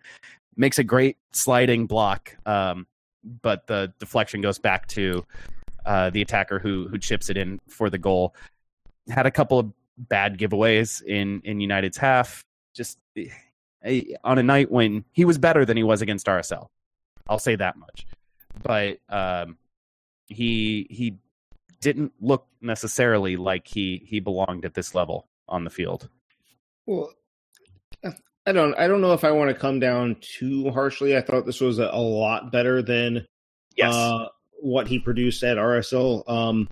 [0.56, 2.86] Makes a great sliding block, um,
[3.42, 5.24] but the deflection goes back to
[5.84, 8.34] uh, the attacker who who chips it in for the goal.
[9.08, 12.44] Had a couple of bad giveaways in in United's half.
[12.74, 13.28] Just eh,
[14.24, 16.68] on a night when he was better than he was against RSL.
[17.28, 18.06] I'll say that much.
[18.62, 19.58] But um,
[20.26, 21.18] he he
[21.80, 26.08] didn't look necessarily like he he belonged at this level on the field.
[26.86, 27.12] Well,
[28.46, 31.16] I don't I don't know if I want to come down too harshly.
[31.16, 33.26] I thought this was a, a lot better than
[33.76, 33.92] yes.
[33.92, 34.28] uh,
[34.60, 36.28] what he produced at RSL.
[36.28, 36.68] Um,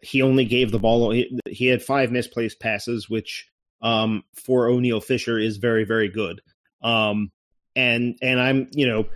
[0.00, 1.12] he only gave the ball.
[1.12, 3.48] He, he had five misplaced passes, which
[3.80, 6.40] um, for Oniel Fisher is very very good.
[6.82, 7.30] Um,
[7.76, 9.06] and and I'm you know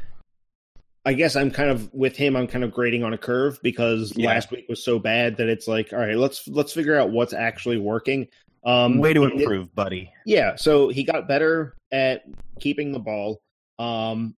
[1.04, 2.36] I guess I'm kind of with him.
[2.36, 4.28] I'm kind of grading on a curve because yeah.
[4.28, 7.32] last week was so bad that it's like, all right, let's let's figure out what's
[7.32, 8.28] actually working.
[8.64, 10.12] Um, Way to improve, it, buddy.
[10.26, 12.22] Yeah, so he got better at
[12.60, 13.40] keeping the ball.
[13.78, 14.34] Um,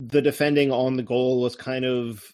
[0.00, 2.24] the defending on the goal was kind of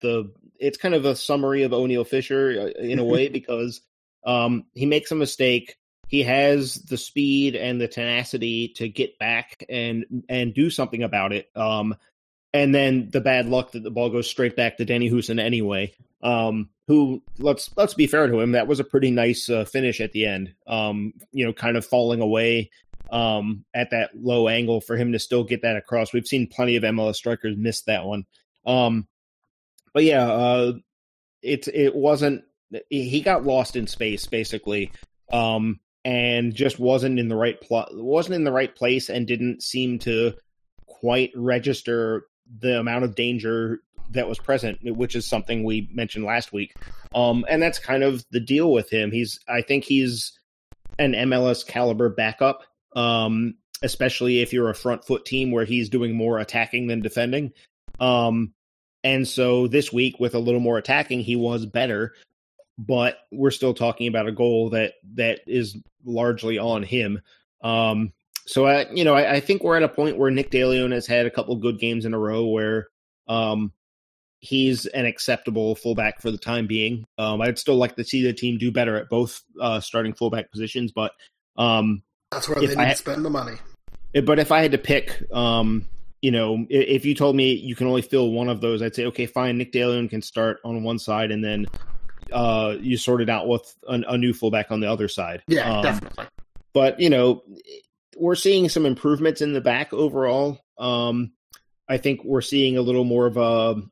[0.00, 0.32] the.
[0.58, 3.80] It's kind of a summary of Oniel Fisher uh, in a way because
[4.24, 5.76] um, he makes a mistake.
[6.08, 11.32] He has the speed and the tenacity to get back and and do something about
[11.32, 11.50] it.
[11.54, 11.96] Um,
[12.52, 15.92] and then the bad luck that the ball goes straight back to Danny Hoesen anyway.
[16.24, 20.00] Um, who let's let's be fair to him, that was a pretty nice uh, finish
[20.00, 20.54] at the end.
[20.66, 22.70] Um, you know, kind of falling away
[23.10, 26.12] um, at that low angle for him to still get that across.
[26.12, 28.24] We've seen plenty of MLS strikers miss that one.
[28.66, 29.06] Um,
[29.92, 30.72] but yeah, uh,
[31.42, 32.44] it it wasn't.
[32.90, 34.90] He got lost in space basically,
[35.32, 37.90] um, and just wasn't in the right plot.
[37.92, 40.34] wasn't in the right place, and didn't seem to
[40.86, 42.26] quite register
[42.60, 43.80] the amount of danger
[44.10, 46.74] that was present, which is something we mentioned last week.
[47.14, 49.10] Um, and that's kind of the deal with him.
[49.10, 50.38] He's, I think he's
[50.98, 52.62] an MLS caliber backup,
[52.94, 57.52] um, especially if you're a front foot team where he's doing more attacking than defending.
[58.00, 58.52] Um,
[59.02, 62.14] and so this week, with a little more attacking, he was better.
[62.76, 67.20] But we're still talking about a goal that that is largely on him.
[67.62, 68.12] Um,
[68.46, 71.06] so I, you know, I, I, think we're at a point where Nick DeLeon has
[71.06, 72.88] had a couple good games in a row where
[73.26, 73.72] um,
[74.44, 77.06] he's an acceptable fullback for the time being.
[77.16, 80.50] Um, I'd still like to see the team do better at both uh, starting fullback
[80.50, 81.12] positions, but
[81.56, 83.56] um, that's where they need I, to spend the money.
[84.12, 85.88] But if I had to pick, um,
[86.20, 89.06] you know, if you told me you can only fill one of those, I'd say
[89.06, 89.56] okay, fine.
[89.56, 91.66] Nick DeLeon can start on one side, and then
[92.30, 95.42] uh, you sort it out with a, a new fullback on the other side.
[95.48, 96.26] Yeah, um, definitely.
[96.74, 97.44] But you know,
[98.16, 100.60] we're seeing some improvements in the back overall.
[100.78, 101.32] Um,
[101.88, 103.82] I think we're seeing a little more of a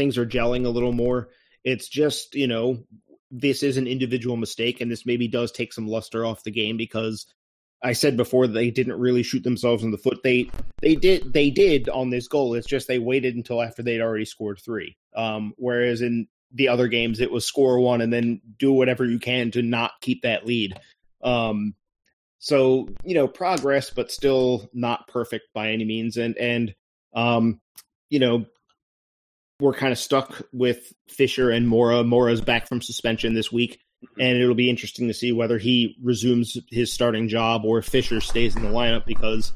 [0.00, 1.28] things are gelling a little more.
[1.62, 2.78] It's just you know
[3.30, 6.78] this is an individual mistake, and this maybe does take some luster off the game
[6.78, 7.26] because
[7.82, 10.22] I said before they didn't really shoot themselves in the foot.
[10.24, 12.54] They they did they did on this goal.
[12.54, 14.96] It's just they waited until after they'd already scored three.
[15.14, 19.18] Um, whereas in the other games, it was score one and then do whatever you
[19.18, 20.80] can to not keep that lead.
[21.22, 21.74] Um,
[22.38, 26.16] so you know, progress, but still not perfect by any means.
[26.16, 26.74] And and
[27.12, 27.60] um,
[28.08, 28.46] you know,
[29.60, 32.02] we're kind of stuck with Fisher and Mora.
[32.02, 34.20] Mora's back from suspension this week, mm-hmm.
[34.20, 38.56] and it'll be interesting to see whether he resumes his starting job or Fisher stays
[38.56, 39.52] in the lineup because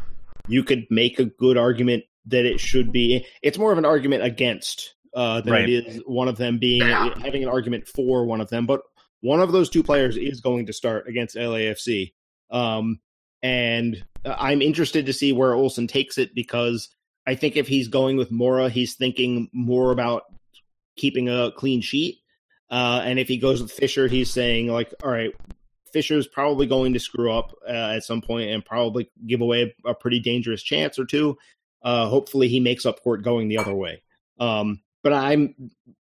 [0.48, 3.26] you could make a good argument that it should be.
[3.42, 5.68] It's more of an argument against uh, than right.
[5.68, 8.66] it is one of them being having an argument for one of them.
[8.66, 8.82] But
[9.20, 12.12] one of those two players is going to start against LAFC.
[12.50, 13.00] Um,
[13.42, 16.88] and I'm interested to see where Olsen takes it because
[17.26, 20.24] I think if he's going with Mora, he's thinking more about
[20.96, 22.18] keeping a clean sheet.
[22.70, 25.32] Uh, and if he goes with Fisher, he's saying like, all right,
[25.92, 29.94] Fisher's probably going to screw up uh, at some point and probably give away a
[29.94, 31.38] pretty dangerous chance or two.
[31.82, 34.02] Uh, hopefully, he makes up court going the other way.
[34.40, 35.54] Um, but I'm,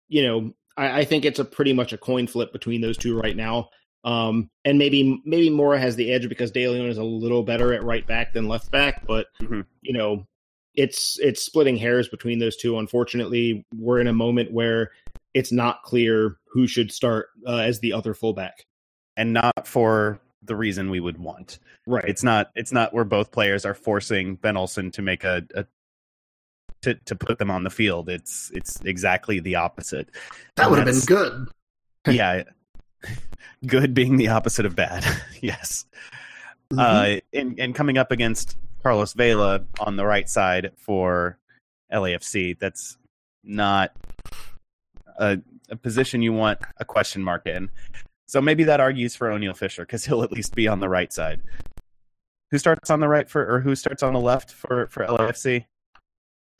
[0.07, 3.17] you know, I, I, think it's a pretty much a coin flip between those two
[3.17, 3.69] right now.
[4.03, 7.73] Um, and maybe maybe Mora has the edge because De Leon is a little better
[7.73, 9.61] at right back than left back, but mm-hmm.
[9.81, 10.27] you know,
[10.75, 12.77] it's it's splitting hairs between those two.
[12.77, 14.91] Unfortunately, we're in a moment where
[15.33, 18.65] it's not clear who should start uh, as the other fullback,
[19.17, 21.59] and not for the reason we would want.
[21.85, 22.05] Right.
[22.07, 22.51] It's not.
[22.55, 25.65] It's not where both players are forcing Ben Olsen to make a, a
[26.81, 28.09] to to put them on the field.
[28.09, 30.09] It's it's exactly the opposite.
[30.55, 31.47] That would have been good.
[32.07, 32.43] yeah,
[33.65, 35.05] good being the opposite of bad.
[35.41, 35.85] yes.
[36.71, 36.79] Mm-hmm.
[36.79, 41.37] Uh, and, and coming up against Carlos Vela on the right side for
[41.91, 42.57] LAFC.
[42.59, 42.97] That's
[43.43, 43.91] not
[45.17, 47.69] a, a position you want a question mark in.
[48.27, 51.11] So maybe that argues for Oniel Fisher because he'll at least be on the right
[51.11, 51.41] side.
[52.51, 55.65] Who starts on the right for, or who starts on the left for for LAFC?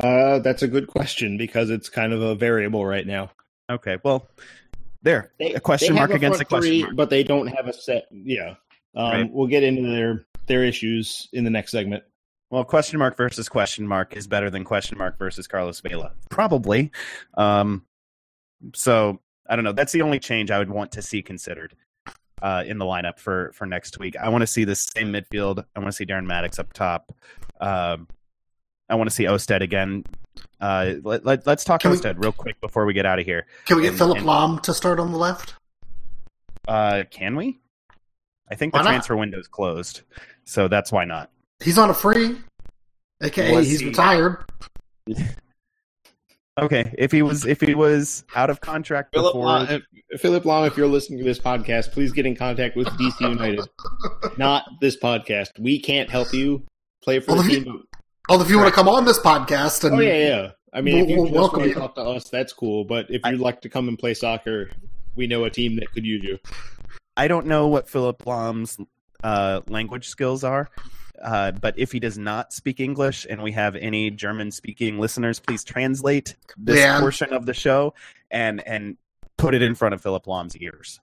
[0.01, 3.31] Uh, that's a good question because it's kind of a variable right now.
[3.69, 4.27] Okay, well,
[5.01, 6.95] there They, a question mark have against a question three, mark.
[6.95, 8.07] but they don't have a set.
[8.11, 8.55] Yeah,
[8.95, 9.31] um, Right.
[9.31, 12.03] we'll get into their their issues in the next segment.
[12.49, 16.91] Well, question mark versus question mark is better than question mark versus Carlos Vela, probably.
[17.37, 17.85] Um,
[18.73, 19.71] so I don't know.
[19.71, 21.75] That's the only change I would want to see considered
[22.41, 24.17] uh, in the lineup for for next week.
[24.17, 25.63] I want to see the same midfield.
[25.75, 27.15] I want to see Darren Mattocks up top.
[27.61, 28.07] Um,
[28.89, 30.03] I want to see Ousted again.
[30.59, 33.25] Uh, let, let, us talk Can we- Ousted real quick before we get out of
[33.25, 33.45] here.
[33.65, 35.53] Can we get And- Philipp and- Lahm to start on the left?
[36.67, 37.59] Uh, can we?
[38.51, 38.89] I think the Why not?
[38.89, 40.01] transfer window's closed,
[40.49, 41.29] so that's why not.
[41.63, 42.37] He's on a free,
[43.21, 44.43] aka Was he's he- retired.
[46.59, 50.43] Okay, if he was if he was out of contract Philipp before, Lahm, if, Philipp
[50.43, 53.61] Lahm, if you're listening to this podcast, please get in contact with DC United,
[54.37, 55.57] not this podcast.
[55.57, 56.63] We can't help you
[57.01, 57.83] play for Well, the if you- team.
[58.27, 60.51] Oh, if you want to come on this podcast and Oh yeah, yeah.
[60.73, 61.79] I mean, if We'll- you just welcome want to you.
[61.81, 62.83] talk to us, that's cool.
[62.83, 64.69] But if you'd like to come and play soccer,
[65.15, 66.39] we know a team that could use you.
[67.15, 68.77] I don't know what Philipp Lahm's
[69.23, 70.69] uh, language skills are,
[71.23, 75.39] uh, but if he does not speak English and we have any German speaking listeners,
[75.39, 76.99] please translate this Yeah.
[76.99, 77.93] portion of the show
[78.31, 78.97] and and
[79.37, 80.99] put it in front of Philipp Lahm's ears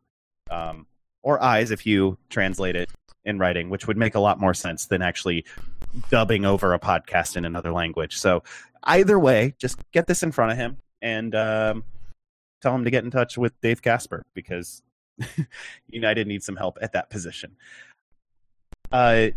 [0.50, 0.86] um,
[1.22, 2.90] or eyes if you translate it
[3.24, 5.44] in writing, which would make a lot more sense than actually
[6.10, 8.16] dubbing over a podcast in another language.
[8.18, 8.42] So
[8.84, 11.84] either way, just get this in front of him and um,
[12.62, 14.82] tell him to get in touch with Dave Kasper because
[15.88, 17.56] United needs some help at that position.
[18.92, 19.28] Uh,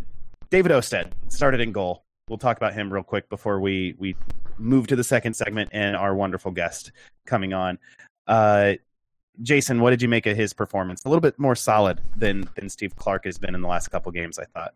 [0.49, 2.03] David Ousted started in goal.
[2.27, 4.15] We'll talk about him real quick before we we
[4.57, 6.91] move to the second segment and our wonderful guest
[7.25, 7.79] coming on.
[8.27, 8.73] Uh,
[9.41, 11.05] Jason, what did you make of his performance?
[11.05, 14.11] A little bit more solid than than Steve Clark has been in the last couple
[14.11, 14.37] games.
[14.37, 14.73] I thought.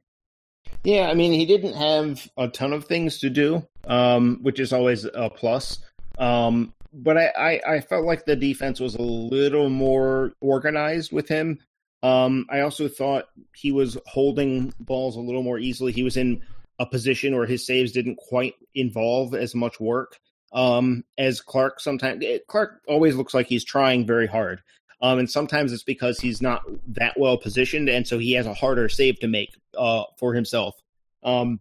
[0.84, 4.74] Yeah, I mean, he didn't have a ton of things to do, um, which is
[4.74, 5.80] always a plus.
[6.18, 11.28] Um, but I, I, I felt like the defense was a little more organized with
[11.28, 11.60] him.
[12.04, 15.94] Um, I also thought he was holding balls a little more easily.
[15.94, 16.44] He was in
[16.78, 20.20] a position where his saves didn't quite involve as much work
[20.52, 21.80] um, as Clark.
[21.80, 24.62] Sometimes Clark always looks like he's trying very hard,
[25.02, 28.54] um, and sometimes it's because he's not that well positioned, and so he has a
[28.54, 30.76] harder save to make uh, for himself.
[31.24, 31.60] Um,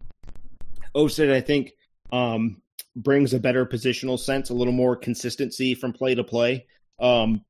[0.94, 1.72] Ousted, I think,
[2.10, 2.60] um,
[2.96, 6.66] brings a better positional sense, a little more consistency from play to play.
[6.98, 7.44] Um,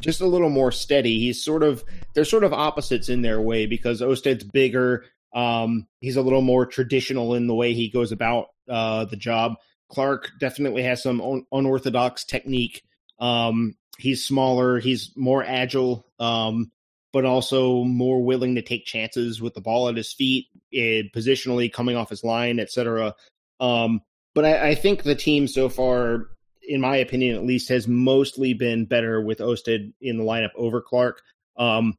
[0.00, 1.18] just a little more steady.
[1.18, 1.84] He's sort of
[2.14, 5.04] they're sort of opposites in their way because Ousted's bigger.
[5.34, 9.54] Um, he's a little more traditional in the way he goes about uh, the job.
[9.90, 12.82] Clark definitely has some un- unorthodox technique.
[13.18, 14.78] Um, he's smaller.
[14.78, 16.06] He's more agile.
[16.18, 16.70] Um,
[17.12, 21.72] but also more willing to take chances with the ball at his feet, and positionally
[21.72, 23.14] coming off his line, etc.
[23.60, 24.02] Um,
[24.34, 26.26] but I, I think the team so far,
[26.68, 30.80] in my opinion at least, has mostly been better with Ousted in the lineup over
[30.80, 31.22] Clark.
[31.56, 31.96] Um,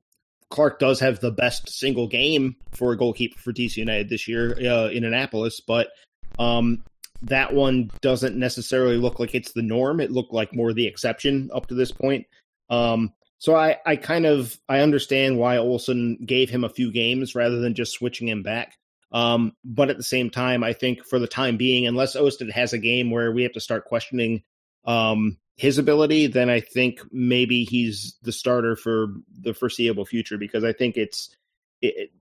[0.49, 4.57] Clark does have the best single game for a goalkeeper for DC United this year
[4.59, 5.89] uh, in Annapolis, but
[6.37, 6.83] um,
[7.23, 9.99] that one doesn't necessarily look like it's the norm.
[9.99, 12.25] It looked like more the exception up to this point.
[12.69, 17.35] Um, so I, I kind of I understand why Olsen gave him a few games
[17.35, 18.75] rather than just switching him back.
[19.11, 22.73] Um, but at the same time, I think for the time being, unless Ousted has
[22.73, 24.43] a game where we have to start questioning
[24.85, 29.07] um, his ability, then I think maybe he's the starter for
[29.41, 31.35] the foreseeable future because I think it's
[31.81, 32.11] it,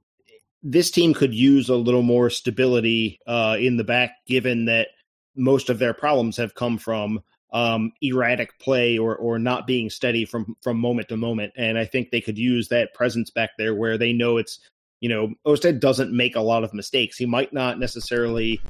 [0.63, 4.89] this team could use a little more stability uh, in the back, given that
[5.37, 10.25] most of their problems have come from um, erratic play or or not being steady
[10.25, 11.53] from from moment to moment.
[11.57, 14.59] And I think they could use that presence back there where they know it's
[15.01, 17.17] you know Ousted doesn't make a lot of mistakes.
[17.17, 18.61] He might not necessarily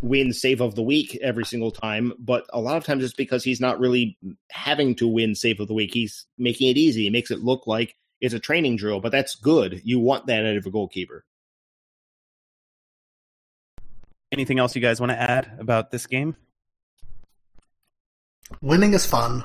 [0.00, 3.42] win save of the week every single time, but a lot of times it's because
[3.44, 4.16] he's not really
[4.50, 5.92] having to win save of the week.
[5.92, 7.04] He's making it easy.
[7.04, 9.80] He makes it look like it's a training drill, but that's good.
[9.84, 11.24] You want that out of a goalkeeper.
[14.30, 16.36] Anything else you guys want to add about this game?
[18.62, 19.44] winning is fun.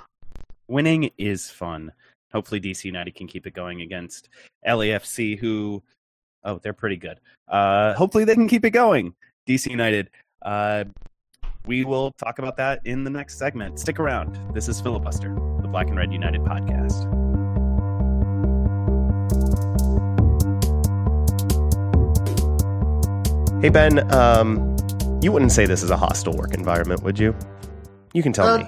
[0.67, 1.91] winning is fun.
[2.31, 4.29] Hopefully, DC United can keep it going against
[4.67, 5.83] LAFC, who,
[6.43, 7.19] oh, they're pretty good.
[7.47, 9.13] Uh, hopefully, they can keep it going.
[9.47, 10.09] DC United.
[10.43, 10.83] Uh,
[11.65, 13.79] we will talk about that in the next segment.
[13.79, 14.37] Stick around.
[14.53, 17.09] This is Filibuster, the Black and Red United podcast.
[23.61, 24.75] Hey Ben, um,
[25.21, 27.33] You wouldn't say this is a hostile work environment, would you?
[28.13, 28.65] You can tell Uh, me.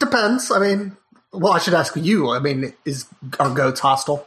[0.00, 0.50] Depends.
[0.50, 0.96] I mean,
[1.30, 2.30] well, I should ask you.
[2.30, 3.04] I mean, is
[3.38, 4.26] are goats hostile?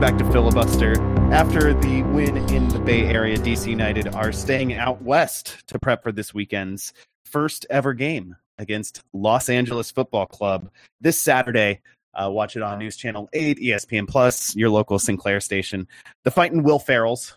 [0.00, 1.02] Welcome back to Filibuster.
[1.30, 6.02] After the win in the Bay Area, DC United are staying out west to prep
[6.02, 6.94] for this weekend's
[7.26, 10.70] first ever game against Los Angeles Football Club
[11.02, 11.82] this Saturday.
[12.14, 15.86] Uh, watch it on News Channel 8, ESPN Plus, your local Sinclair station.
[16.24, 17.34] The fighting Will Ferrells,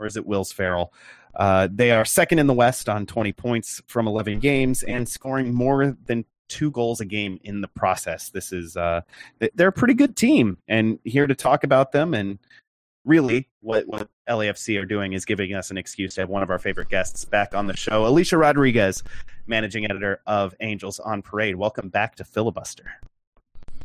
[0.00, 0.92] or is it Will's Ferrell?
[1.36, 5.54] Uh, they are second in the West on 20 points from 11 games and scoring
[5.54, 8.28] more than two goals a game in the process.
[8.28, 9.00] This is uh,
[9.54, 12.38] they're a pretty good team, and here to talk about them and
[13.06, 16.50] really what what LAFC are doing is giving us an excuse to have one of
[16.50, 19.02] our favorite guests back on the show, Alicia Rodriguez,
[19.46, 21.56] managing editor of Angels on Parade.
[21.56, 22.92] Welcome back to Filibuster.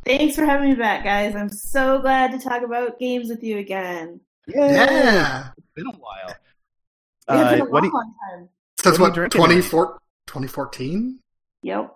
[0.05, 1.35] Thanks for having me back, guys.
[1.35, 4.19] I'm so glad to talk about games with you again.
[4.47, 5.49] Yeah.
[5.57, 6.27] It's been a while.
[6.29, 8.49] It's been Uh, a what long, do you, long time.
[8.83, 9.53] Since What are what, you drinking tonight?
[9.69, 11.19] 24 2014?
[11.63, 11.95] Yep.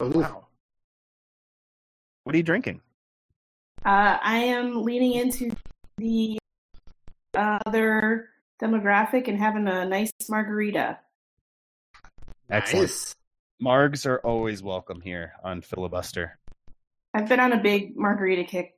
[0.00, 0.46] Wow.
[2.24, 2.80] What are you drinking?
[3.84, 5.54] Uh, I am leaning into
[5.96, 6.38] the
[7.34, 8.30] other
[8.60, 10.98] demographic and having a nice margarita.
[12.50, 12.88] Excellent.
[12.88, 13.14] Nice.
[13.62, 16.38] Margs are always welcome here on Filibuster.
[17.14, 18.74] I've been on a big margarita kick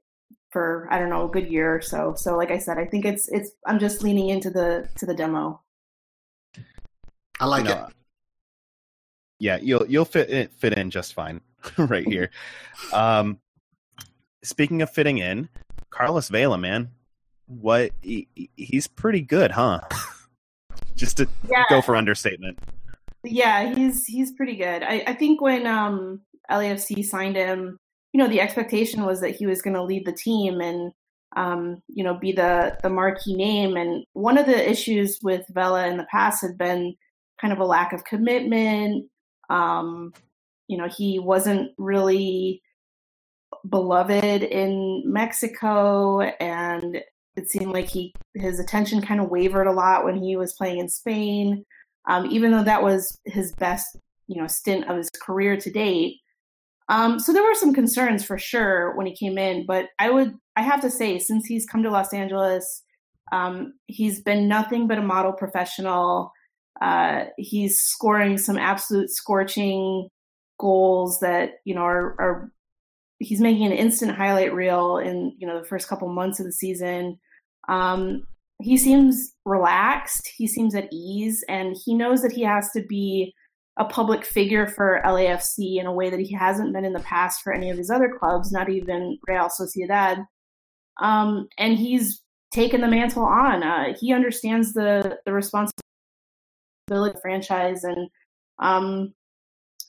[0.51, 2.15] for I don't know a good year or so.
[2.17, 5.15] So, like I said, I think it's it's I'm just leaning into the to the
[5.15, 5.61] demo.
[7.41, 7.95] I like You know, it.
[9.39, 11.41] Yeah, you'll you'll fit in, fit in just fine
[11.79, 12.31] right here.
[12.93, 13.39] Um,
[14.43, 15.49] speaking of fitting in,
[15.91, 16.91] Carlos Vela, man,
[17.47, 19.81] what he, he's pretty good, huh?
[20.97, 21.65] just to Yeah.
[21.71, 22.59] go for understatement.
[23.25, 24.83] Yeah, he's he's pretty good.
[24.83, 26.21] I, I think when um,
[26.51, 27.79] LAFC signed him,
[28.13, 30.93] you know, the expectation was that he was going to lead the team and
[31.37, 33.77] um, you know be the the marquee name.
[33.77, 36.95] And one of the issues with Vela in the past had been
[37.41, 39.09] kind of a lack of commitment.
[39.49, 40.13] Um,
[40.67, 42.63] you know, he wasn't really
[43.69, 47.03] beloved in Mexico, and
[47.37, 50.79] it seemed like he his attention kind of wavered a lot when he was playing
[50.79, 51.65] in Spain
[52.09, 53.97] um, even though that was his best,
[54.27, 56.17] you know, stint of his career to date.
[56.89, 60.35] Um, so there were some concerns for sure when he came in, but I would,
[60.57, 62.83] I have to say, since he's come to Los Angeles,
[63.31, 66.33] um, he's been nothing but a model professional.
[66.81, 70.09] Uh, he's scoring some absolute scorching
[70.59, 72.53] goals that you know are, are
[73.19, 76.53] he's making an instant highlight reel in you know the first couple months of the
[76.53, 77.19] season.
[77.69, 78.25] Um,
[78.61, 83.33] he seems relaxed, he seems at ease, and he knows that he has to be
[83.77, 87.43] a public figure for LAFC in a way that he hasn't been in the past
[87.43, 90.25] for any of his other clubs, not even Real Sociedad.
[91.01, 92.21] Um, and he's
[92.53, 93.63] taken the mantle on.
[93.63, 95.88] Uh, he understands the the responsibility
[96.91, 98.09] of the franchise, and
[98.59, 99.15] um,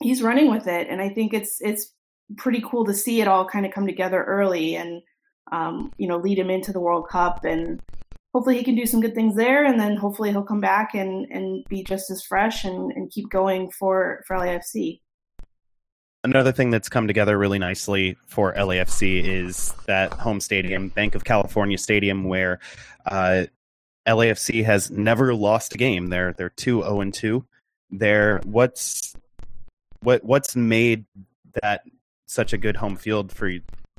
[0.02, 0.88] he's running with it.
[0.88, 1.92] And I think it's it's
[2.36, 5.02] pretty cool to see it all kind of come together early, and
[5.52, 7.80] um, you know, lead him into the World Cup and
[8.32, 11.26] hopefully he can do some good things there and then hopefully he'll come back and,
[11.30, 15.00] and be just as fresh and, and keep going for, for LAFC.
[16.22, 21.24] Another thing that's come together really nicely for LAFC is that home stadium, Banc of
[21.24, 22.60] California Stadium, where
[23.06, 23.46] uh,
[24.06, 26.06] LAFC has never lost a game.
[26.08, 27.44] They're they're two zero and two.
[27.90, 29.14] They're what's
[30.02, 31.04] what what's made
[31.62, 31.82] that
[32.26, 33.52] such a good home field for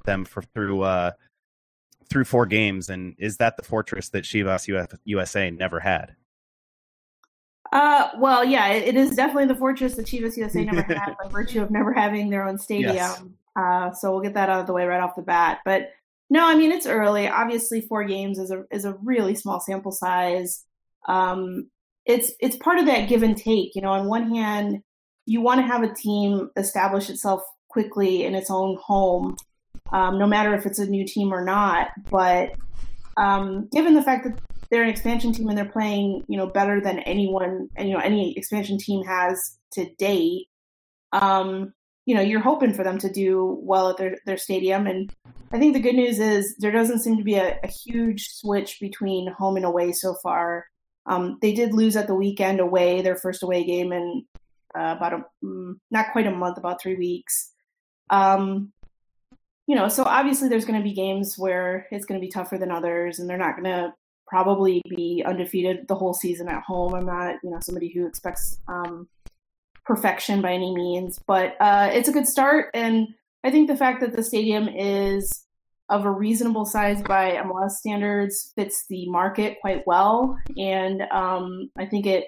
[0.05, 1.11] them for through uh,
[2.09, 4.67] through four games, and is that the fortress that Chivas
[5.05, 6.15] USA never had?
[7.71, 11.27] Uh, well, yeah, it, it is definitely the fortress that Chivas USA never had by
[11.31, 12.95] virtue of never having their own stadium.
[12.95, 13.23] Yes.
[13.55, 15.59] Uh, so we'll get that out of the way right off the bat.
[15.63, 15.91] But
[16.32, 17.27] no, I mean it's early.
[17.27, 20.63] Obviously, four games is a is a really small sample size.
[21.09, 21.69] Um,
[22.05, 23.75] it's it's part of that give and take.
[23.75, 24.82] You know, on one hand,
[25.25, 29.36] you want to have a team establish itself quickly in its own home,
[29.91, 31.89] um, no matter if it's a new team or not.
[32.09, 32.53] But
[33.17, 36.79] um, given the fact that they're an expansion team and they're playing, you know, better
[36.79, 40.47] than anyone, you know, any expansion team has to date,
[41.11, 41.73] um,
[42.05, 44.87] you know, you're hoping for them to do well at their their stadium.
[44.87, 45.13] And
[45.51, 48.79] I think the good news is there doesn't seem to be a, a huge switch
[48.79, 50.65] between home and away so far.
[51.05, 54.25] Um, they did lose at the weekend away, their first away game in
[54.77, 57.51] uh, about a mm, not quite a month, about three weeks.
[58.09, 58.71] Um,
[59.67, 62.57] you know, so obviously there's going to be games where it's going to be tougher
[62.57, 63.93] than others, and they're not going to
[64.27, 66.93] probably be undefeated the whole season at home.
[66.93, 69.07] I'm not, you know, somebody who expects um,
[69.86, 73.07] perfection by any means, but uh, it's a good start, and
[73.43, 75.45] I think the fact that the stadium is
[75.89, 81.86] of a reasonable size by MLS standards fits the market quite well, and um, I
[81.86, 82.27] think it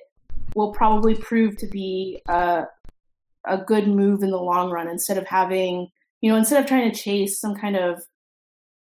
[0.55, 2.63] will probably prove to be a,
[3.45, 5.87] a good move in the long run instead of having
[6.21, 8.01] you know instead of trying to chase some kind of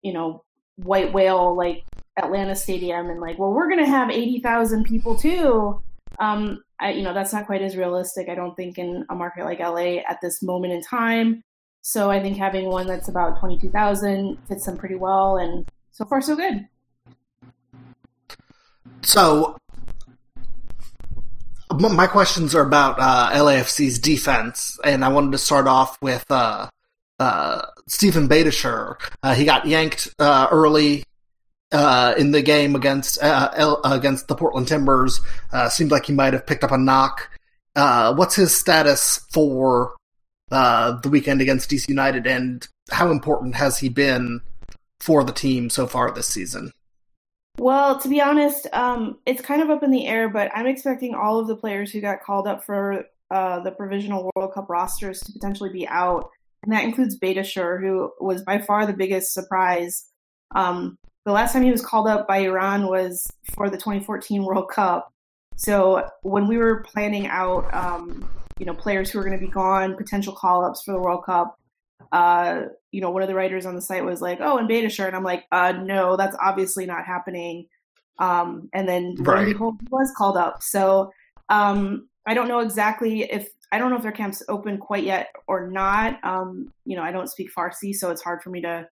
[0.02, 0.42] you know
[0.76, 1.84] white whale like
[2.16, 5.82] Atlanta Stadium and like well we're going to have 80,000 people too
[6.18, 9.44] um I, you know that's not quite as realistic I don't think in a market
[9.44, 11.42] like LA at this moment in time
[11.82, 16.20] so I think having one that's about 22,000 fits them pretty well and so far
[16.20, 16.66] so good
[19.06, 19.56] So,
[21.70, 26.68] my questions are about uh, LAFC's defense, and I wanted to start off with uh,
[27.20, 28.96] uh, Steven Beitashour.
[29.22, 31.04] Uh, he got yanked uh, early
[31.72, 35.20] uh, in the game against uh, L- against the Portland Timbers.
[35.52, 37.30] Uh, seemed like he might have picked up a knock.
[37.74, 39.94] Uh, what's his status for
[40.50, 44.40] uh, the weekend against DC United, and how important has he been
[45.00, 46.72] for the team so far this season?
[47.58, 51.14] Well, to be honest, um, it's kind of up in the air, but I'm expecting
[51.14, 55.20] all of the players who got called up for uh, the provisional World Cup rosters
[55.20, 56.30] to potentially be out,
[56.62, 60.06] and that includes Beitashour, who was by far the biggest surprise.
[60.54, 64.70] Um, the last time he was called up by Iran was for the 2014 World
[64.70, 65.12] Cup.
[65.56, 69.50] So when we were planning out, um, you know, players who were going to be
[69.50, 71.58] gone, potential call-ups for the World Cup,
[72.12, 75.08] uh, you know, one of the writers on the site was like, "Oh, and Beitashour,"
[75.08, 77.66] and I'm like, "Uh, no, that's obviously not happening."
[78.20, 79.46] Um, and then Right.
[79.46, 80.62] behold, he was called up.
[80.62, 81.10] So
[81.48, 85.30] um, I don't know exactly if I don't know if their camp's open quite yet
[85.48, 86.24] or not.
[86.24, 88.88] Um, you know, I don't speak Farsi, so it's hard for me to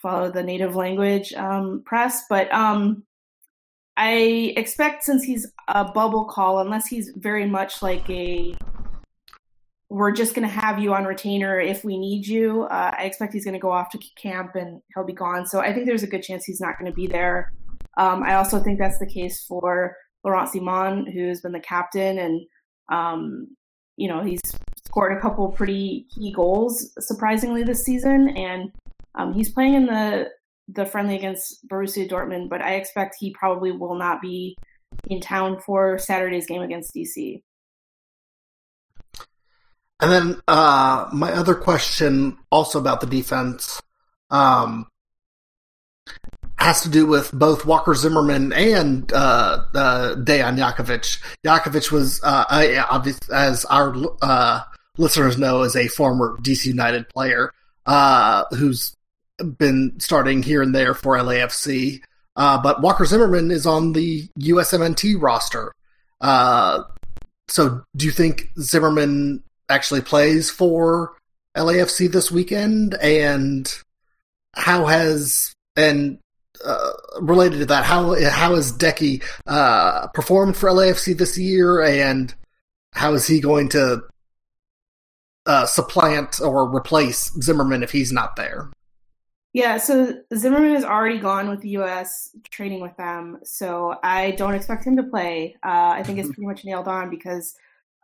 [0.00, 2.24] follow the native language um, press.
[2.28, 3.04] But um,
[3.96, 8.54] I expect since he's a bubble call, unless he's very much like a
[9.90, 12.62] we're just going to have you on retainer if we need you.
[12.62, 15.46] Uh, I expect he's going to go off to camp and he'll be gone.
[15.46, 17.52] So I think there's a good chance he's not going to be there.
[17.96, 22.40] Um, I also think that's the case for Laurent Ciman, who's been the captain, and
[22.90, 23.48] um,
[23.96, 24.40] you know he's
[24.86, 28.70] scored a couple pretty key goals surprisingly this season, and
[29.14, 30.30] um, he's playing in the
[30.68, 32.48] the friendly against Borussia Dortmund.
[32.48, 34.56] But I expect he probably will not be
[35.08, 37.42] in town for Saturday's game against DC.
[40.00, 43.82] And then uh, my other question, also about the defense,
[44.30, 44.86] um,
[46.56, 51.22] has to do with both Walker Zimmerman and uh, uh, Dejan Jakovic.
[51.44, 54.62] Jakovic was, uh, obvious, as our uh,
[54.96, 57.52] listeners know, is a former DC United player
[57.84, 58.96] uh, who's
[59.58, 62.02] been starting here and there for LAFC.
[62.36, 65.72] Uh, but Walker Zimmerman is on the USMNT roster.
[66.20, 66.84] Uh,
[67.48, 71.12] so, do you think Zimmerman actually plays for
[71.56, 72.94] LAFC this weekend?
[72.94, 73.72] And
[74.54, 76.18] how has and
[76.64, 82.34] uh, related to that, how how has Decky uh, performed for LAFC this year, and
[82.92, 84.02] how is he going to
[85.46, 88.70] uh, supplant or replace Zimmerman if he's not there?
[89.52, 92.30] Yeah, so Zimmerman is already gone with the U.S.
[92.50, 95.56] training with them, so I don't expect him to play.
[95.64, 97.56] Uh, I think it's pretty much nailed on because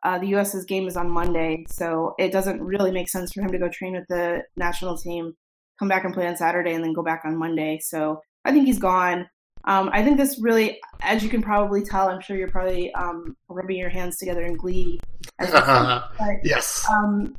[0.02, 3.52] uh, the U.S.'s game is on Monday, so it doesn't really make sense for him
[3.52, 5.36] to go train with the national team,
[5.78, 7.78] come back and play on Saturday, and then go back on Monday.
[7.80, 9.28] So I think he's gone.
[9.66, 13.36] Um, I think this really, as you can probably tell, I'm sure you're probably um,
[13.48, 15.00] rubbing your hands together in glee.
[15.38, 16.10] As but,
[16.44, 16.86] yes.
[16.88, 17.36] um,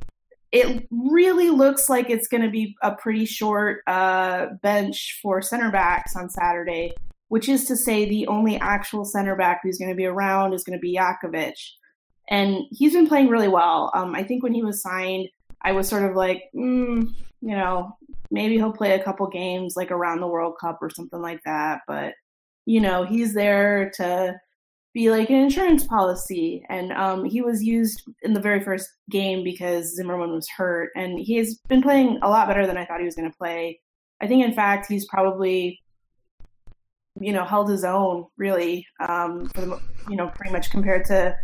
[0.52, 5.70] it really looks like it's going to be a pretty short uh, bench for center
[5.70, 6.94] backs on Saturday.
[7.28, 10.64] which is to say the only actual center back who's going to be around is
[10.64, 11.54] going to be Jakovic.
[12.30, 13.90] And he's been playing really well.
[13.94, 15.28] Um, I think when he was signed,
[15.62, 17.96] I was sort of like, mm, you know,
[18.30, 21.80] maybe he'll play a couple games like around the World Cup or something like that.
[21.86, 22.14] But,
[22.66, 24.38] you know, he's there to
[24.94, 26.62] be like an insurance policy.
[26.68, 30.90] And um, he was used in the very first game because Zimmerman was hurt.
[30.96, 33.36] And he has been playing a lot better than I thought he was going to
[33.36, 33.80] play.
[34.20, 35.80] I think, in fact, he's probably,
[37.20, 41.36] you know, held his own really um, for the, you know, pretty much compared to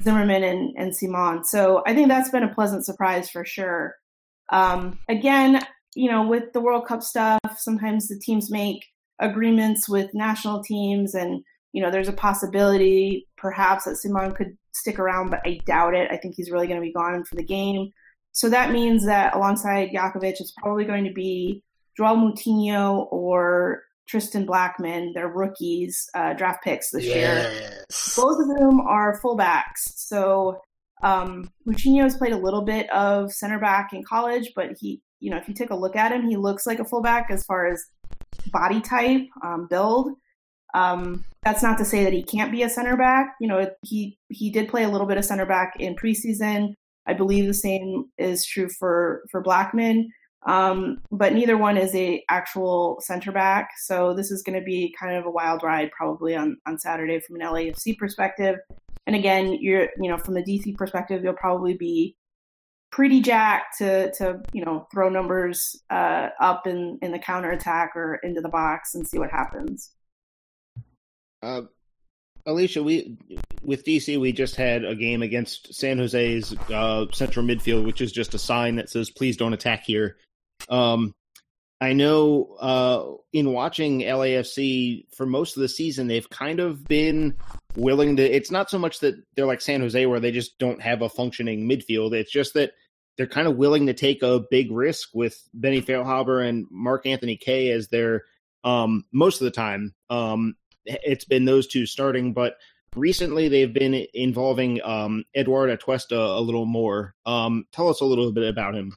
[0.00, 1.44] Zimmerman and, and Ciman.
[1.44, 3.94] So I think that's been a pleasant surprise for sure.
[4.52, 5.60] Um, again,
[5.94, 8.84] you know, with the World Cup stuff, sometimes the teams make
[9.18, 11.42] agreements with national teams and
[11.72, 16.10] you know, there's a possibility perhaps that Ciman could stick around, but I doubt it.
[16.10, 17.90] I think he's really going to be gone for the game.
[18.32, 21.62] So that means that alongside Jakovic, it's probably going to be
[21.96, 25.12] Joel Moutinho or Tristan Blackmon.
[25.14, 27.52] They're rookies, uh, draft picks this yes.
[27.52, 27.84] year.
[28.16, 29.92] Both of them are fullbacks.
[29.96, 30.60] So
[31.02, 35.30] um, Moutinho has played a little bit of center back in college, but he, you
[35.30, 37.66] know, if you take a look at him, he looks like a fullback as far
[37.66, 37.84] as
[38.50, 40.12] body type, um, build.
[40.74, 43.34] Um, that's not to say that he can't be a center back.
[43.40, 46.74] You know, he he did play a little bit of center back in preseason.
[47.06, 50.06] I believe the same is true for for Blackmon.
[50.44, 54.94] Um, but neither one is a actual center back, so this is going to be
[54.98, 58.56] kind of a wild ride probably on on Saturday from an LAFC perspective.
[59.06, 62.16] And again, you're you know from the DC perspective, you'll probably be
[62.90, 67.92] pretty jacked to to you know throw numbers uh, up in in the counter attack
[67.96, 69.92] or into the box and see what happens.
[71.42, 71.62] Uh,
[72.46, 73.18] Alicia, we
[73.62, 78.12] with DC, we just had a game against San Jose's uh, central midfield, which is
[78.12, 80.16] just a sign that says "Please don't attack here."
[80.68, 81.14] Um,
[81.80, 87.36] I know uh, in watching LAFC for most of the season, they've kind of been
[87.76, 88.22] willing to.
[88.22, 91.08] It's not so much that they're like San Jose, where they just don't have a
[91.08, 92.12] functioning midfield.
[92.12, 92.72] It's just that
[93.16, 97.36] they're kind of willing to take a big risk with Benny Feilhaber and Mark Anthony
[97.36, 98.24] Kaye as their
[98.64, 99.94] um, most of the time.
[100.10, 102.56] Um, it's been those two starting, but
[102.96, 107.14] recently they've been involving um, Eduard Atuesta a little more.
[107.26, 108.96] Um, tell us a little bit about him.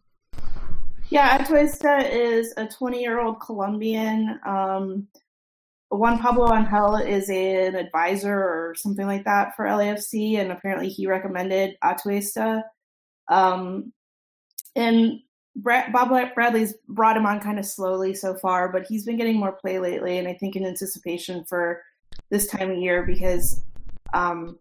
[1.09, 4.39] Yeah, Atuesta is a 20 year old Colombian.
[4.45, 5.07] Um,
[5.91, 11.07] Juan Pablo Angel is an advisor or something like that for LAFC, and apparently he
[11.07, 12.63] recommended Atuesta.
[13.29, 13.93] Um,
[14.75, 15.19] and
[15.55, 19.53] Bob Bradley's brought him on kind of slowly so far, but he's been getting more
[19.53, 21.81] play lately, and I think in anticipation for
[22.29, 23.61] this time of year because,
[24.13, 24.59] um,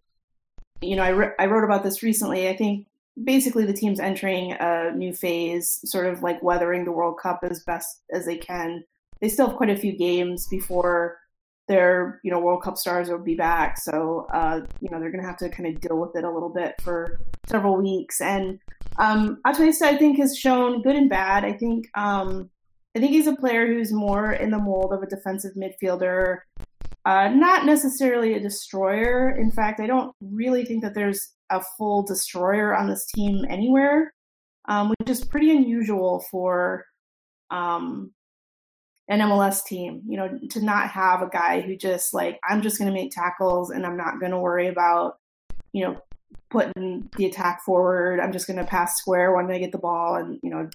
[0.81, 2.49] you know, I, re- I wrote about this recently.
[2.49, 2.87] I think
[3.23, 7.63] basically the team's entering a new phase, sort of like weathering the World Cup as
[7.65, 8.85] best as they can.
[9.21, 11.19] They still have quite a few games before
[11.67, 15.23] their you know World Cup stars will be back, so uh, you know they're going
[15.23, 18.21] to have to kind of deal with it a little bit for several weeks.
[18.21, 18.61] And
[18.99, 21.45] um, Atuesta, I think, has shown good and bad.
[21.45, 22.51] I think um,
[22.97, 26.39] I think he's a player who's more in the mold of a defensive midfielder,
[27.05, 29.37] uh, not necessarily a destroyer.
[29.37, 34.15] In fact, I don't really think that there's a full destroyer on this team anywhere,
[34.69, 36.87] um, which is pretty unusual for
[37.51, 38.13] um,
[39.09, 42.79] an MLS team, you know, to not have a guy who just like, I'm just
[42.79, 45.17] going to make tackles and I'm not going to worry about,
[45.73, 46.01] you know,
[46.51, 48.21] putting the attack forward.
[48.21, 50.69] I'm just going to pass square when I get the ball and, you know,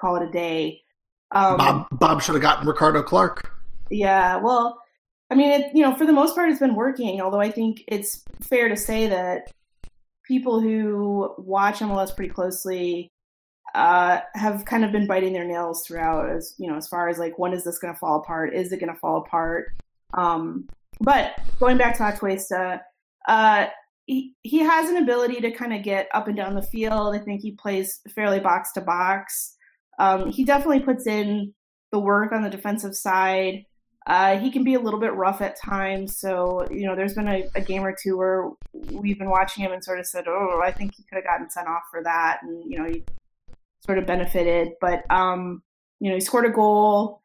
[0.00, 0.82] call it a day.
[1.30, 3.50] Um, Bob, Bob should have gotten Ricardo Clark.
[3.90, 4.36] Yeah.
[4.36, 4.80] Well,
[5.30, 7.84] I mean, it, you know, for the most part, it's been working, although I think
[7.86, 9.52] it's fair to say that
[10.26, 13.10] people who watch MLS pretty closely
[13.74, 17.18] uh, have kind of been biting their nails throughout as you know as far as
[17.18, 19.74] like when is this going to fall apart is it going to fall apart
[20.14, 20.66] um,
[21.00, 22.80] but going back to Atuesta,
[23.26, 23.66] uh,
[24.08, 27.18] he, he has an ability to kind of get up and down the field i
[27.18, 29.54] think he plays fairly box to box
[30.00, 31.52] um, he definitely puts in
[31.90, 33.64] the work on the defensive side
[34.06, 37.28] uh, he can be a little bit rough at times so you know there's been
[37.28, 38.50] a, a game or two where
[38.92, 41.50] we've been watching him and sort of said oh i think he could have gotten
[41.50, 43.02] sent off for that and you know he
[43.80, 44.72] sort of benefited.
[44.80, 45.62] But um,
[46.00, 47.20] you know, he scored a goal.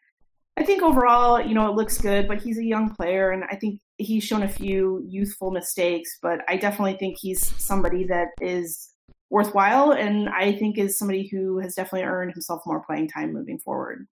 [0.55, 3.55] I think overall, you know, it looks good, but he's a young player, and I
[3.55, 6.19] think he's shown a few youthful mistakes.
[6.21, 8.91] But I definitely think he's somebody that is
[9.31, 13.57] worthwhile, and I think is somebody who has definitely earned himself more playing time moving
[13.57, 14.07] forward.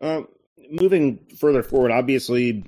[0.00, 0.22] Uh,
[0.70, 2.64] moving further forward, obviously,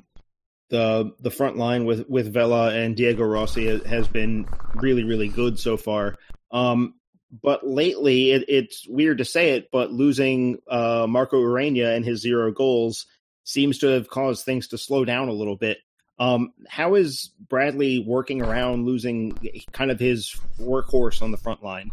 [0.69, 5.59] the the front line with with Vela and Diego Rossi has been really really good
[5.59, 6.17] so far.
[6.51, 6.95] Um,
[7.33, 12.21] but lately it, it's weird to say it, but losing uh, Marco Ureña and his
[12.21, 13.07] zero goals
[13.45, 15.79] seems to have caused things to slow down a little bit.
[16.19, 19.37] Um, how is Bradley working around losing
[19.73, 21.91] kind of his workhorse on the front line?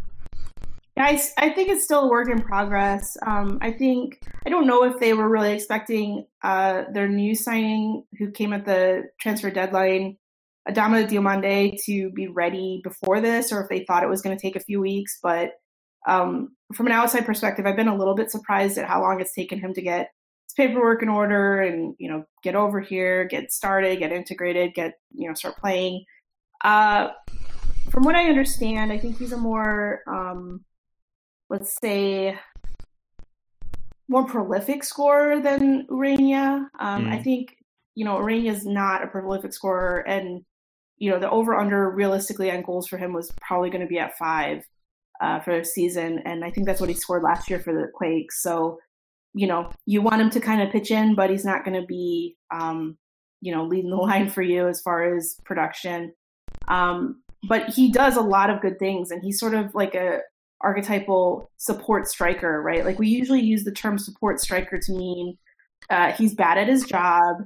[0.96, 3.16] I, I think it's still a work in progress.
[3.26, 8.04] Um, I think I don't know if they were really expecting uh, their new signing,
[8.18, 10.18] who came at the transfer deadline,
[10.68, 14.40] Adama Diomande, to be ready before this, or if they thought it was going to
[14.40, 15.18] take a few weeks.
[15.22, 15.52] But
[16.06, 19.34] um, from an outside perspective, I've been a little bit surprised at how long it's
[19.34, 20.10] taken him to get
[20.46, 24.94] his paperwork in order and you know get over here, get started, get integrated, get
[25.14, 26.04] you know start playing.
[26.62, 27.08] Uh,
[27.90, 30.64] from what I understand, I think he's a more um,
[31.50, 32.38] let's say,
[34.08, 36.66] more prolific scorer than Ureña.
[36.78, 37.12] Um, mm.
[37.12, 37.56] I think,
[37.94, 40.42] you know, Ureña is not a prolific scorer, and,
[41.00, 43.98] you know, the over under realistically on goals for him was probably going to be
[43.98, 44.62] at five
[45.20, 46.20] uh, for the season.
[46.24, 48.42] And I think that's what he scored last year for the Quakes.
[48.42, 48.78] So,
[49.32, 51.86] you know, you want him to kind of pitch in, but he's not going to
[51.86, 52.98] be, um,
[53.40, 56.12] you know, leading the line for you as far as production.
[56.68, 60.18] Um, but he does a lot of good things, and he's sort of like a
[60.60, 62.84] archetypal support striker, right?
[62.84, 65.38] Like we usually use the term support striker to mean
[65.88, 67.36] uh, he's bad at his job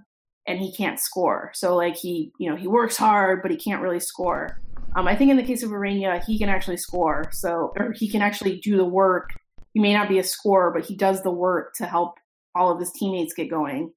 [0.46, 1.50] and he can't score.
[1.54, 4.60] So like he, you know, he works hard, but he can't really score.
[4.96, 7.28] Um, I think in the case of Ureña, he can actually score.
[7.32, 9.30] So or he can actually do the work.
[9.72, 12.14] He may not be a scorer, but he does the work to help
[12.54, 13.92] all of his teammates get going.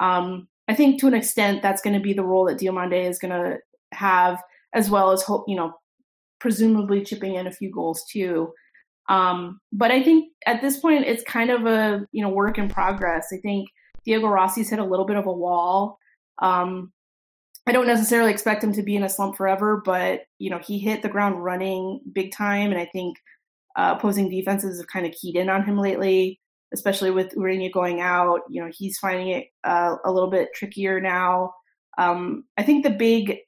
[0.00, 3.18] Um, I think to an extent that's going to be the role that Diomande is
[3.18, 3.58] going to
[3.92, 4.42] have,
[4.74, 5.74] as well as hope, you know,
[6.40, 8.52] presumably chipping in a few goals too.
[9.08, 12.68] Um, but I think at this point it's kind of a you know work in
[12.68, 13.26] progress.
[13.32, 13.68] I think
[14.04, 15.98] Diego Rossi's hit a little bit of a wall.
[16.38, 16.92] Um,
[17.66, 20.78] I don't necessarily expect him to be in a slump forever, but you know he
[20.78, 23.16] hit the ground running big time, and I think
[23.76, 26.40] uh, opposing defenses have kind of keyed in on him lately,
[26.74, 28.40] especially with Ureña going out.
[28.50, 31.52] You know he's finding it uh, a little bit trickier now.
[31.98, 33.38] Um, I think the big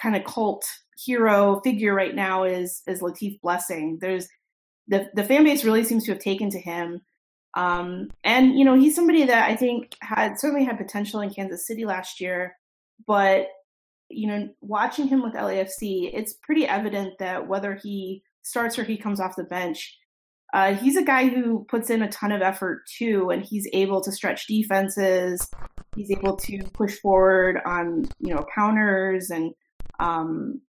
[0.00, 0.64] kind of cult
[0.96, 3.98] hero figure right now is is Latif Blessing.
[4.00, 4.28] There's
[4.88, 7.00] the the fan base really seems to have taken to him.
[7.58, 11.66] Um, and you know, he's somebody that I think had certainly had potential in Kansas
[11.66, 12.56] City last year,
[13.04, 13.48] but
[14.08, 18.96] you know, watching him with LAFC, it's pretty evident that whether he starts or he
[18.96, 19.98] comes off the bench,
[20.54, 24.00] uh, he's a guy who puts in a ton of effort too, and he's able
[24.02, 25.50] to stretch defenses.
[25.96, 29.52] He's able to push forward on you know counters and
[29.98, 30.60] um,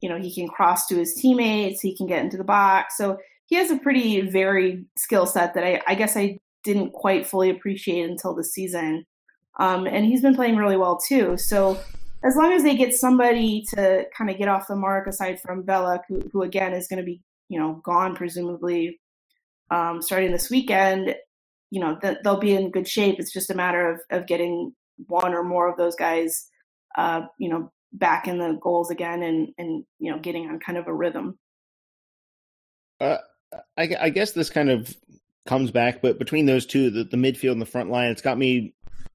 [0.00, 2.96] you know, he can cross to his teammates, he can get into the box.
[2.96, 3.18] So
[3.52, 7.50] he has a pretty varied skill set that I, I guess I didn't quite fully
[7.50, 9.04] appreciate until the season.
[9.60, 11.36] Um, and he's been playing really well too.
[11.36, 11.78] So
[12.24, 15.64] as long as they get somebody to kind of get off the mark, aside from
[15.64, 18.98] Belloc, who, who again is going to be, you know, gone presumably
[19.70, 21.14] um, starting this weekend,
[21.70, 23.16] you know, th- they'll be in good shape.
[23.18, 24.74] It's just a matter of, of getting
[25.08, 26.48] one or more of those guys,
[26.96, 30.78] uh, you know, back in the goals again and and you know getting on kind
[30.78, 31.38] of a rhythm.
[32.98, 33.18] Uh,
[33.76, 34.96] I, I guess this kind of
[35.46, 38.38] comes back, but between those two, the, the midfield and the front line, it's got
[38.38, 38.74] me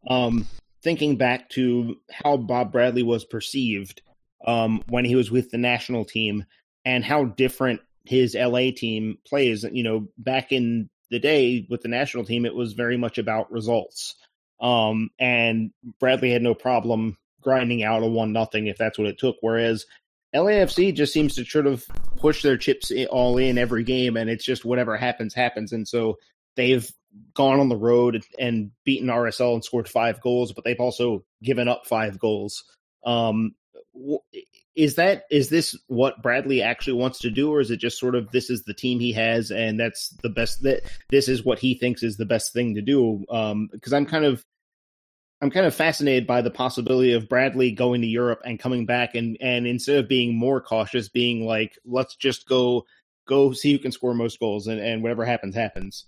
[0.09, 0.47] um,
[0.83, 4.01] thinking back to how Bob Bradley was perceived
[4.45, 6.45] um, when he was with the national team
[6.85, 9.63] and how different his LA team plays.
[9.63, 13.51] You know, back in the day with the national team, it was very much about
[13.51, 14.15] results.
[14.59, 19.19] Um, and Bradley had no problem grinding out a one nothing if that's what it
[19.19, 19.37] took.
[19.41, 19.85] Whereas
[20.37, 21.85] LAFC just seems to sort of
[22.17, 25.71] push their chips all in every game, and it's just whatever happens happens.
[25.71, 26.17] And so
[26.55, 26.89] they've
[27.33, 31.67] gone on the road and beaten RSL and scored five goals, but they've also given
[31.67, 32.63] up five goals.
[33.05, 33.55] Um,
[34.75, 38.15] is that is this what Bradley actually wants to do, or is it just sort
[38.15, 41.59] of this is the team he has and that's the best that this is what
[41.59, 43.19] he thinks is the best thing to do?
[43.27, 44.43] Because um, I'm kind of
[45.41, 49.13] I'm kind of fascinated by the possibility of Bradley going to Europe and coming back
[49.13, 52.85] and and instead of being more cautious, being like, let's just go
[53.27, 56.05] go see who can score most goals and, and whatever happens happens.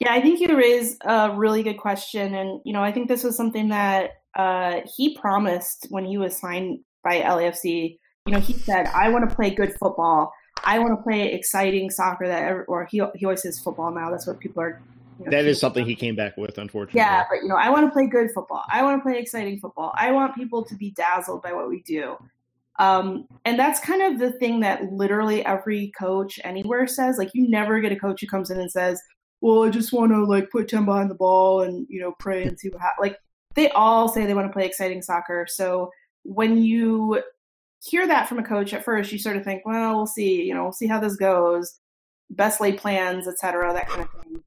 [0.00, 3.22] Yeah, I think you raise a really good question, and you know, I think this
[3.22, 7.98] was something that uh, he promised when he was signed by LAFC.
[8.26, 10.32] You know, he said, "I want to play good football.
[10.64, 14.10] I want to play exciting soccer that," or he he always says football now.
[14.10, 14.82] That's what people are
[15.18, 16.98] you know, that is something he came back with, unfortunately.
[16.98, 18.64] Yeah, but you know, I want to play good football.
[18.70, 19.92] I want to play exciting football.
[19.96, 22.16] I want people to be dazzled by what we do.
[22.78, 27.18] Um, and that's kind of the thing that literally every coach anywhere says.
[27.18, 29.00] Like, you never get a coach who comes in and says,
[29.40, 32.44] "Well, I just want to like put ten behind the ball and you know pray
[32.44, 33.18] and see what happens." Like,
[33.54, 35.46] they all say they want to play exciting soccer.
[35.48, 35.90] So
[36.24, 37.22] when you
[37.84, 40.42] hear that from a coach at first, you sort of think, "Well, we'll see.
[40.42, 41.78] You know, we'll see how this goes."
[42.30, 44.42] Best laid plans, etc., that kind of thing.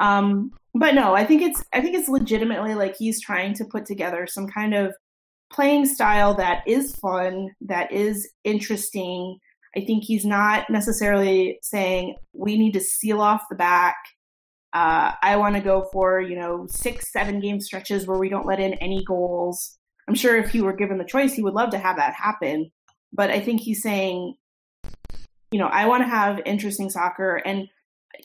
[0.00, 3.86] Um, but no, I think it's I think it's legitimately like he's trying to put
[3.86, 4.94] together some kind of
[5.52, 9.38] playing style that is fun, that is interesting.
[9.76, 13.96] I think he's not necessarily saying we need to seal off the back.
[14.72, 18.46] Uh, I want to go for you know six, seven game stretches where we don't
[18.46, 19.76] let in any goals.
[20.08, 22.70] I'm sure if he were given the choice, he would love to have that happen.
[23.12, 24.34] But I think he's saying,
[25.50, 27.68] you know, I want to have interesting soccer, and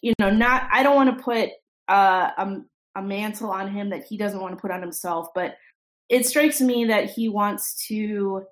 [0.04, 1.50] you know, not I don't want to put
[1.88, 2.58] uh, a,
[2.96, 5.28] a mantle on him that he doesn't want to put on himself.
[5.34, 5.56] But
[6.10, 8.44] it strikes me that he wants to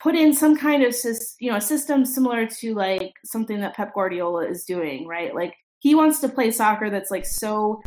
[0.00, 0.94] put in some kind of
[1.40, 5.34] you know a system similar to like something that Pep Guardiola is doing, right?
[5.34, 7.82] Like he wants to play soccer that's like so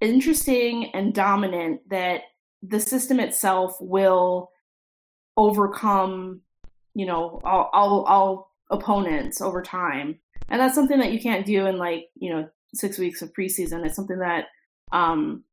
[0.00, 2.22] interesting and dominant that
[2.62, 4.50] the system itself will
[5.36, 6.40] overcome,
[6.94, 10.18] you know, all, all, all opponents over time.
[10.48, 13.84] And that's something that you can't do in like, you know, six weeks of preseason.
[13.84, 14.46] It's something that,
[14.92, 15.44] um,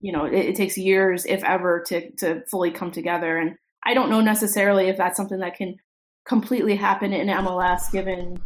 [0.00, 3.38] you know, it, it takes years, if ever, to, to fully come together.
[3.38, 5.76] And I don't know necessarily if that's something that can
[6.24, 8.38] completely happen in MLS given,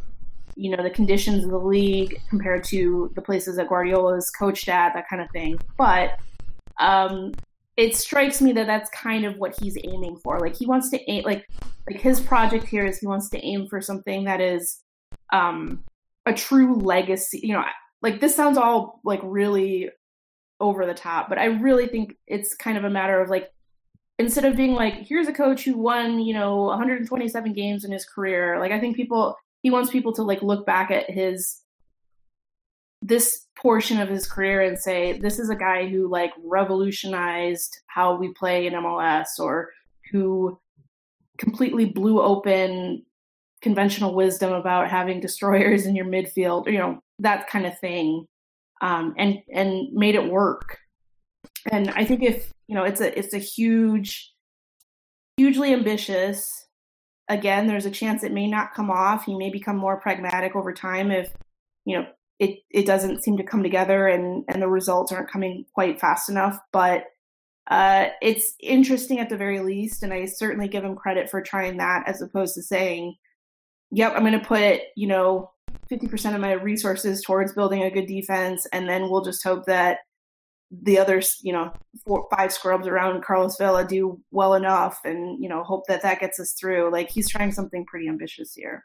[0.56, 4.68] you know, the conditions of the league compared to the places that Guardiola is coached
[4.68, 5.58] at, that kind of thing.
[5.76, 6.18] But
[6.80, 7.32] um,
[7.76, 10.38] it strikes me that that's kind of what he's aiming for.
[10.38, 11.48] Like he wants to aim, like
[11.88, 14.80] like his project here is he wants to aim for something that is
[15.32, 15.84] um,
[16.24, 17.40] a true legacy.
[17.42, 17.64] You know,
[18.04, 19.90] like this sounds all like really
[20.60, 23.50] over the top, but I really think it's kind of a matter of like
[24.20, 28.04] instead of being like here's a coach who won you know 127 games in his
[28.06, 31.64] career like i think people he wants people to like look back at his
[33.04, 38.16] this portion of his career and say this is a guy who like revolutionized how
[38.16, 39.70] we play in MLS or
[40.10, 40.58] who
[41.36, 43.04] completely blew open
[43.64, 48.26] conventional wisdom about having destroyers in your midfield, you know, that kind of thing.
[48.80, 50.78] Um, and and made it work.
[51.72, 54.32] And I think if you know, it's a it's a huge,
[55.36, 56.46] hugely ambitious.
[57.28, 59.24] Again, there's a chance it may not come off.
[59.24, 61.32] He may become more pragmatic over time if
[61.84, 62.06] you know
[62.38, 66.28] it it doesn't seem to come together and and the results aren't coming quite fast
[66.28, 67.04] enough but
[67.70, 71.76] uh, it's interesting at the very least and i certainly give him credit for trying
[71.78, 73.14] that as opposed to saying
[73.90, 75.50] yep i'm going to put you know
[75.90, 79.98] 50% of my resources towards building a good defense and then we'll just hope that
[80.70, 81.72] the others you know
[82.06, 86.20] four five scrubs around carlos vela do well enough and you know hope that that
[86.20, 88.84] gets us through like he's trying something pretty ambitious here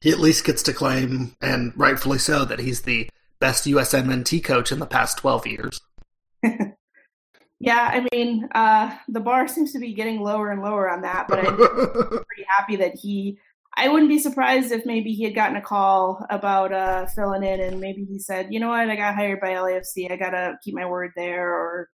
[0.00, 3.08] he at least gets to claim, and rightfully so, that he's the
[3.40, 5.80] best USMNT coach in the past 12 years.
[7.58, 11.26] yeah, I mean, uh, the bar seems to be getting lower and lower on that,
[11.28, 13.38] but I'm pretty happy that he.
[13.76, 17.60] I wouldn't be surprised if maybe he had gotten a call about uh, filling in,
[17.60, 18.88] and maybe he said, "You know what?
[18.88, 20.10] I got hired by LAFC.
[20.10, 21.88] I gotta keep my word there," or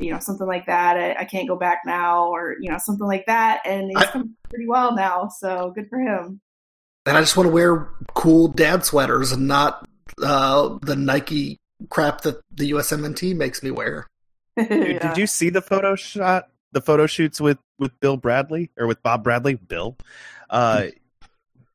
[0.00, 0.96] you know, something like that.
[0.96, 3.60] I, I can't go back now, or you know, something like that.
[3.64, 6.40] And he's I, come pretty well now, so good for him
[7.06, 9.86] and I just want to wear cool dad sweaters and not
[10.22, 11.58] uh, the Nike
[11.90, 14.06] crap that the USMNT makes me wear.
[14.56, 15.08] Dude, yeah.
[15.08, 16.48] Did you see the photo shot?
[16.72, 19.54] The photo shoots with with Bill Bradley or with Bob Bradley?
[19.54, 19.96] Bill.
[20.48, 20.86] Uh,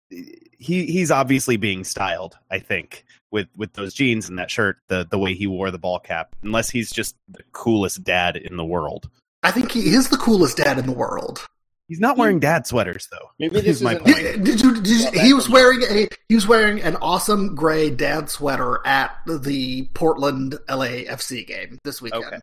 [0.10, 2.38] he he's obviously being styled.
[2.52, 5.80] I think with with those jeans and that shirt, the the way he wore the
[5.80, 6.36] ball cap.
[6.44, 9.10] Unless he's just the coolest dad in the world.
[9.44, 11.48] I think he is the coolest dad in the world.
[11.88, 13.32] He's not wearing dad sweaters though.
[13.40, 14.16] Maybe this is my point.
[14.16, 17.90] Did, did you, did you, he was wearing a he was wearing an awesome gray
[17.90, 22.26] dad sweater at the Portland LAFC game this weekend.
[22.26, 22.40] Okay.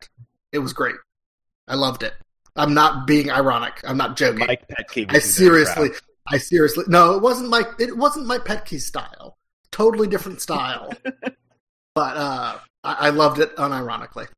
[0.52, 0.96] It was great.
[1.68, 2.14] I loved it.
[2.56, 3.80] I'm not being ironic.
[3.84, 4.46] I'm not joking.
[4.46, 5.14] Mike Petke.
[5.14, 5.90] I seriously,
[6.28, 9.36] I seriously, no, it wasn't my It wasn't Mike Petke style.
[9.70, 10.92] Totally different style.
[11.94, 14.28] but uh, I, I loved it unironically.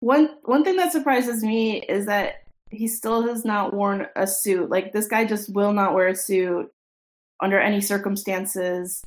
[0.00, 4.70] One one thing that surprises me is that he still has not worn a suit.
[4.70, 6.70] Like this guy just will not wear a suit
[7.40, 9.02] under any circumstances.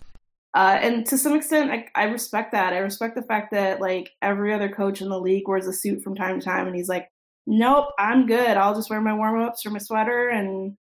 [0.54, 2.74] Uh, and to some extent, I, I, respect that.
[2.74, 6.04] I respect the fact that like every other coach in the league wears a suit
[6.04, 7.10] from time to time, and he's like,
[7.48, 8.56] "Nope, I'm good.
[8.58, 10.78] I'll just wear my warm ups or my sweater, and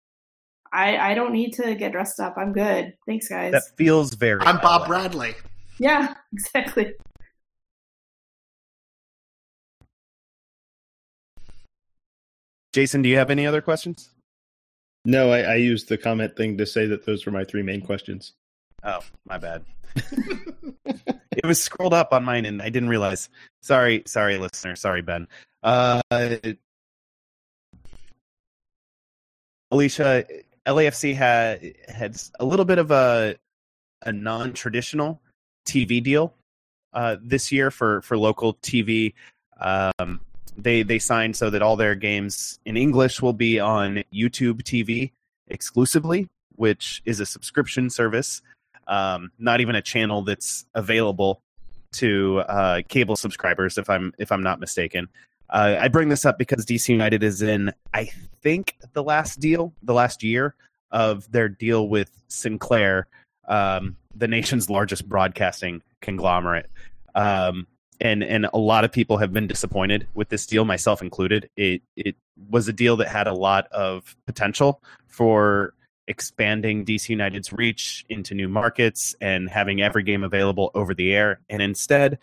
[0.73, 2.35] I I don't need to get dressed up.
[2.37, 2.93] I'm good.
[3.05, 4.41] Thanks, guys." That feels very.
[4.41, 5.35] I'm Bob Bradley.
[5.79, 6.93] Yeah, exactly.
[12.73, 14.11] Jason, do you have any other questions?
[15.03, 17.81] No, I, I used the comment thing to say that those were my three main
[17.81, 18.33] questions.
[18.83, 19.63] Oh, my bad.
[19.95, 23.29] it was scrolled up on mine and I didn't realize.
[23.61, 24.75] Sorry, sorry, listener.
[24.75, 25.27] Sorry, Ben.
[25.63, 26.01] Uh,
[29.71, 30.25] Alicia,
[30.67, 33.35] LAFC had had a little bit of a
[34.03, 35.21] a non traditional
[35.65, 36.33] TV deal
[36.93, 39.13] uh, this year for for local TV.
[39.59, 40.21] Um,
[40.57, 45.11] they they signed so that all their games in English will be on YouTube TV
[45.47, 48.41] exclusively, which is a subscription service,
[48.87, 51.41] um, not even a channel that's available
[51.93, 53.77] to uh, cable subscribers.
[53.77, 55.09] If I'm if I'm not mistaken,
[55.51, 58.09] uh, I bring this up because DC United is in I
[58.41, 60.55] think the last deal, the last year
[60.91, 63.07] of their deal with Sinclair,
[63.47, 66.69] um, the nation's largest broadcasting conglomerate.
[67.15, 67.67] Um,
[67.99, 71.49] and and a lot of people have been disappointed with this deal, myself included.
[71.55, 72.15] It it
[72.49, 75.73] was a deal that had a lot of potential for
[76.07, 81.39] expanding DC United's reach into new markets and having every game available over the air.
[81.49, 82.17] And instead,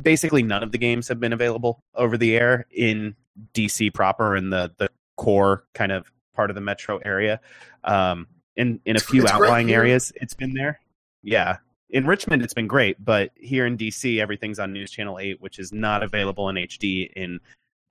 [0.00, 3.14] basically none of the games have been available over the air in
[3.54, 7.40] DC proper in the the core kind of part of the metro area.
[7.84, 8.26] Um,
[8.56, 10.80] in in a few It's outlying areas, it's been there.
[11.22, 11.58] Yeah,
[11.90, 15.58] in Richmond, it's been great, but here in DC, everything's on News Channel 8, which
[15.58, 17.40] is not available in HD in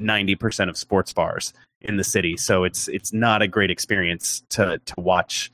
[0.01, 2.36] 90% of sports bars in the city.
[2.38, 5.51] So it's it's not a great experience to to watch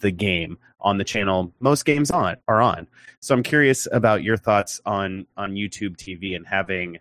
[0.00, 2.86] the game on the channel most games on are on.
[3.20, 6.98] So I'm curious about your thoughts on on YouTube TV and having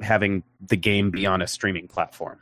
[0.00, 2.38] having the game be on a streaming platform.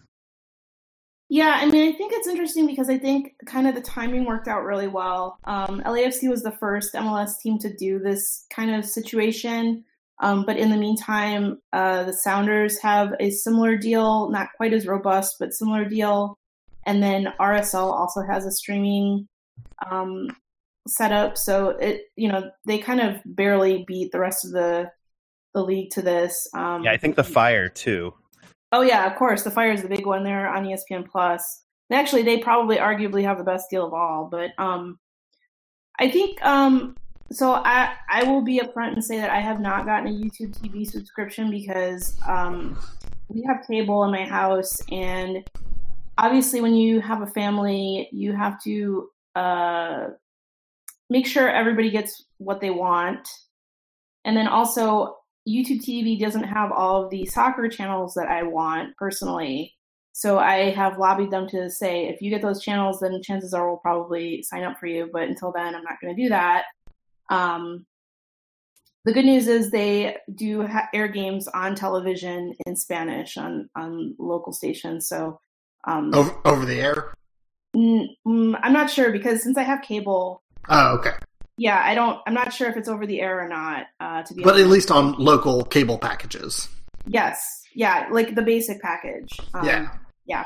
[1.33, 4.49] Yeah, I mean, I think it's interesting because I think kind of the timing worked
[4.49, 5.39] out really well.
[5.45, 9.85] Um, LAFC was the first MLS team to do this kind of situation.
[10.21, 14.87] Um, but in the meantime, uh, the Sounders have a similar deal, not quite as
[14.87, 16.37] robust, but similar deal.
[16.85, 19.29] And then RSL also has a streaming
[19.89, 20.29] um,
[20.89, 21.37] setup.
[21.37, 24.91] So it, you know, they kind of barely beat the rest of the
[25.55, 26.49] the league to this.
[26.55, 28.15] Um, Yeah, I think the Fire too.
[28.73, 29.43] Oh yeah, of course.
[29.43, 31.65] The Fire is the big one there on ESPN Plus.
[31.89, 34.29] And actually, they probably arguably have the best deal of all.
[34.31, 34.99] But um,
[35.99, 36.97] I think um,
[37.33, 37.55] so.
[37.55, 40.89] I I will be upfront and say that I have not gotten a YouTube TV
[40.89, 42.79] subscription because um,
[43.29, 45.45] we have cable in my house, and
[46.17, 50.07] obviously, when you have a family, you have to uh,
[51.11, 53.29] make sure everybody gets what they want,
[54.25, 55.17] and then also
[55.49, 59.75] YouTube TV doesn't have all of the soccer channels that I want personally.
[60.13, 63.69] So I have lobbied them to say, if you get those channels, then chances are
[63.69, 65.09] we'll probably sign up for you.
[65.13, 66.65] But until then, I'm not going to do that.
[67.31, 67.87] Um,
[69.05, 74.15] the good news is they do ha- air games on television in Spanish on on
[74.19, 75.09] local stations.
[75.09, 75.41] So
[75.85, 77.15] um, Over, over the air.
[77.75, 81.13] mm, I'm not sure because since I have cable, Oh, okay.
[81.57, 82.19] yeah, I don't.
[82.27, 83.87] I'm not sure if it's over the air or not.
[83.99, 84.65] Uh, to be But honest.
[84.67, 86.69] at least on local cable packages.
[87.07, 89.31] Yes, yeah, like the basic package.
[89.55, 89.89] Um, Yeah.
[90.27, 90.45] yeah.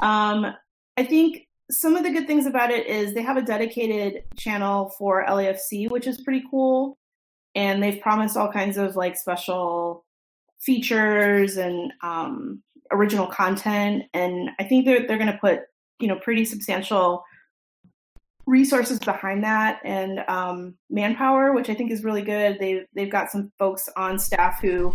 [0.00, 0.54] Um,
[0.96, 4.90] I think some of the good things about it is they have a dedicated channel
[4.98, 6.96] for LAFC, which is pretty cool,
[7.54, 10.04] and they've promised all kinds of like special
[10.60, 12.62] features and um,
[12.92, 15.60] original content, and I think they're they're going to put
[15.98, 17.24] you know pretty substantial
[18.46, 22.58] resources behind that and um, manpower, which I think is really good.
[22.58, 24.94] They they've got some folks on staff who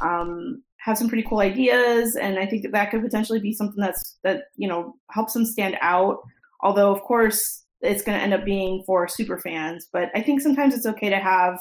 [0.00, 3.80] um, have some pretty cool ideas, and I think that that could potentially be something
[3.80, 6.18] that's that you know helps them stand out.
[6.62, 10.40] Although, of course, it's going to end up being for super fans, but I think
[10.40, 11.60] sometimes it's okay to have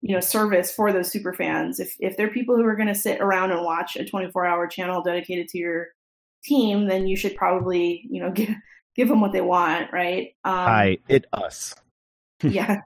[0.00, 1.80] you know service for those super fans.
[1.80, 4.66] If if they're people who are going to sit around and watch a 24 hour
[4.66, 5.88] channel dedicated to your
[6.44, 8.54] team, then you should probably you know give
[8.94, 10.34] give them what they want, right?
[10.44, 11.74] Um, Hi, it us.
[12.42, 12.80] yeah.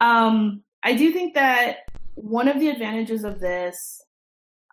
[0.00, 1.78] Um, I do think that
[2.14, 4.02] one of the advantages of this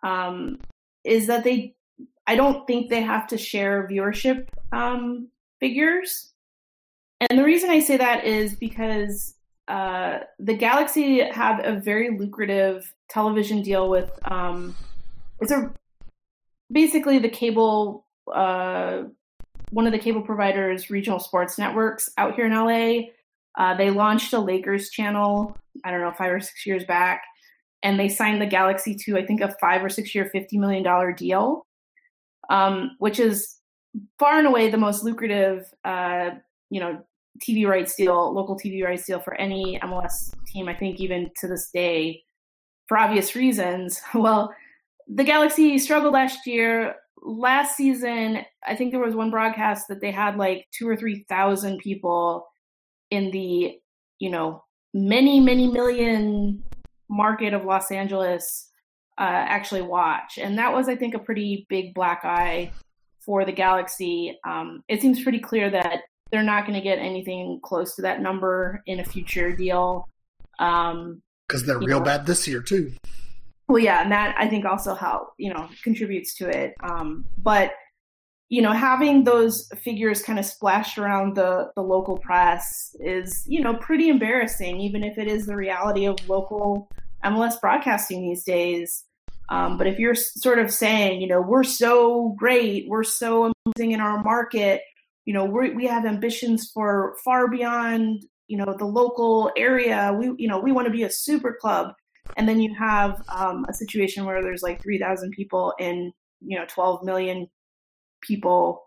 [0.02, 0.58] um,
[1.04, 1.74] is that they,
[2.26, 5.28] I don't think they have to share viewership um,
[5.60, 6.32] figures.
[7.20, 9.34] And the reason I say that is because
[9.66, 14.74] uh, the Galaxy have a very lucrative television deal with, um,
[15.40, 15.72] it's a
[16.70, 19.04] basically the cable, uh,
[19.70, 23.08] one of the cable providers' regional sports networks out here in LA.
[23.58, 27.22] Uh, they launched a Lakers channel, I don't know, five or six years back,
[27.82, 31.14] and they signed the Galaxy to, I think, a five or six year, $50 million
[31.14, 31.66] deal,
[32.50, 33.56] um, which is
[34.18, 36.30] far and away the most lucrative, uh,
[36.70, 37.02] you know,
[37.40, 41.46] TV rights deal, local TV rights deal for any MLS team, I think, even to
[41.46, 42.22] this day,
[42.86, 44.00] for obvious reasons.
[44.14, 44.54] Well,
[45.08, 46.96] the Galaxy struggled last year.
[47.22, 51.78] Last season, I think there was one broadcast that they had like two or 3,000
[51.78, 52.46] people
[53.10, 53.78] in the
[54.18, 54.62] you know
[54.92, 56.62] many many million
[57.08, 58.68] market of los angeles
[59.18, 62.70] uh, actually watch and that was i think a pretty big black eye
[63.20, 67.58] for the galaxy um, it seems pretty clear that they're not going to get anything
[67.62, 70.06] close to that number in a future deal
[70.58, 72.04] um, because they're real know.
[72.04, 72.92] bad this year too.
[73.68, 76.74] Well, yeah, and that I think also help, you know, contributes to it.
[76.82, 77.72] Um, but
[78.50, 83.60] you know, having those figures kind of splashed around the the local press is, you
[83.60, 86.88] know, pretty embarrassing, even if it is the reality of local
[87.24, 89.04] MLS broadcasting these days.
[89.50, 93.92] Um, but if you're sort of saying, you know, we're so great, we're so amazing
[93.92, 94.80] in our market,
[95.26, 100.16] you know, we we have ambitions for far beyond, you know, the local area.
[100.18, 101.92] We, you know, we want to be a super club
[102.36, 106.64] and then you have um, a situation where there's like 3000 people in you know
[106.68, 107.48] 12 million
[108.22, 108.82] people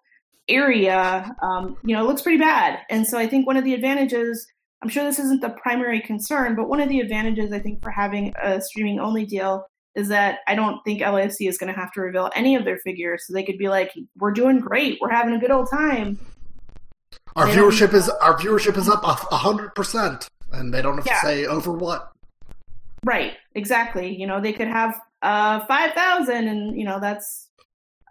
[0.48, 2.80] area um, you know it looks pretty bad.
[2.90, 4.46] And so i think one of the advantages
[4.82, 7.92] i'm sure this isn't the primary concern but one of the advantages i think for
[7.92, 9.66] having a streaming only deal
[9.96, 12.78] is that i don't think lafc is going to have to reveal any of their
[12.80, 13.24] figures.
[13.28, 14.98] So they could be like we're doing great.
[15.02, 16.20] We're having a good old time.
[17.36, 21.06] Our They viewership is our viewership is up a hundred percent, and they don't have
[21.06, 21.20] Yeah.
[21.22, 22.11] to say over what.
[23.04, 24.16] Right, exactly.
[24.16, 27.50] You know, they could have uh, 5,000 and, you know, that's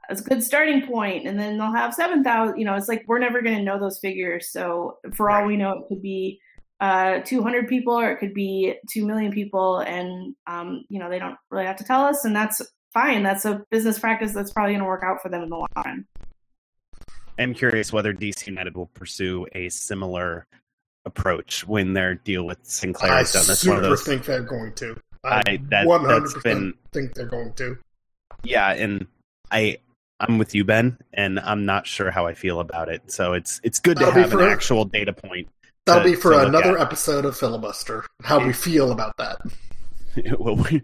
[0.08, 1.26] a good starting point.
[1.26, 2.58] And then they'll have 7,000.
[2.58, 4.50] You know, it's like we're never going to know those figures.
[4.50, 6.40] So for all we know, it could be
[6.80, 9.78] uh, 200 people or it could be 2 million people.
[9.78, 12.24] And, um, you know, they don't really have to tell us.
[12.24, 12.60] And that's
[12.92, 13.22] fine.
[13.22, 15.68] That's a business practice that's probably going to work out for them in the long
[15.76, 16.04] run.
[17.38, 20.46] I'm curious whether DC United will pursue a similar
[21.05, 23.47] approach when their deal with Sinclair I is done.
[23.47, 24.02] That's one super of those.
[24.02, 24.97] think they're going to.
[25.24, 27.77] I- one hundred percent think they're going to.
[28.43, 29.06] Yeah, and
[29.51, 29.78] I
[30.18, 33.10] I'm with you, Ben, and I'm not sure how I feel about it.
[33.10, 35.48] So it's it's good to That'll have an for- actual data point.
[35.86, 38.05] That'll to- be for another episode of filibuster.
[38.22, 39.39] How we feel about that.
[40.39, 40.82] well, we,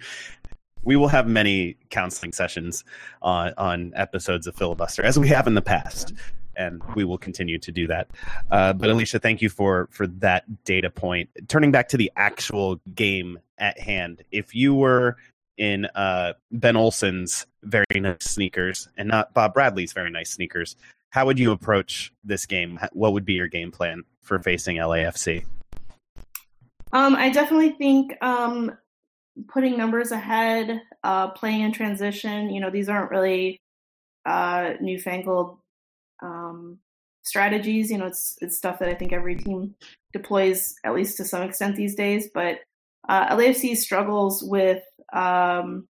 [0.83, 2.85] we will have many counseling sessions
[3.23, 6.13] on on episodes of filibuster as we have in the past,
[6.57, 8.11] and we will continue to do that.
[8.51, 11.31] Uh, but Alicia, thank you for for that data point.
[11.49, 15.17] Turning back to the actual game at hand, if you were
[15.57, 20.77] in uh, Ben Olsen's very nice sneakers and not Bob Bradley's very nice sneakers,
[21.11, 22.79] how would you approach this game?
[22.93, 25.45] What would be your game plan for facing LAFC?
[26.93, 28.77] Um, I definitely think um,
[29.49, 32.51] putting numbers ahead, uh, playing in transition.
[32.51, 33.59] You know, these aren't really
[34.25, 35.59] uh, newfangled
[36.23, 36.79] um,
[37.23, 37.91] strategies.
[37.91, 39.75] You know, it's it's stuff that I think every team
[40.13, 42.29] deploys at least to some extent these days.
[42.33, 42.61] But
[43.09, 44.83] uh, LAFC struggles with
[45.13, 45.89] um,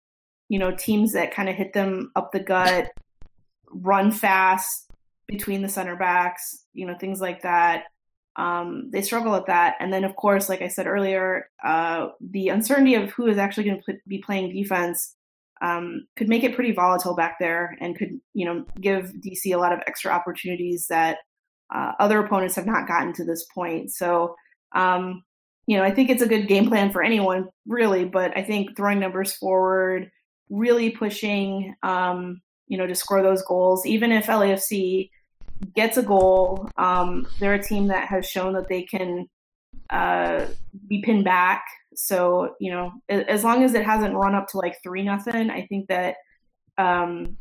[0.50, 2.92] you know teams that kind of hit them up the gut,
[3.72, 4.88] run fast
[5.28, 6.66] between the center backs.
[6.74, 7.86] You know, things like that
[8.40, 9.76] um, they struggle with that.
[9.80, 13.66] And then, of course, like I said earlier, uh, the uncertainty of who is actually
[13.66, 15.16] going to pl- be playing defense
[15.62, 19.58] um, could make it pretty volatile back there, and could you know give DC a
[19.58, 21.18] lot of extra opportunities that
[21.74, 23.92] uh, other opponents have not gotten to this point.
[23.92, 24.36] So.
[24.74, 25.24] Um,
[25.66, 28.04] you know, I think it's a good game plan for anyone, really.
[28.04, 30.10] But I think throwing numbers forward,
[30.50, 35.12] really pushing, um, you know, to score those goals, even if LAFC
[35.76, 36.70] gets a goal.
[36.78, 39.28] Um, they're a team that has shown that they can
[39.90, 40.46] uh,
[40.88, 41.64] be pinned back.
[42.02, 45.66] So you know, as long as it hasn't run up to like three nothing, I
[45.68, 46.16] think that
[46.78, 47.36] um,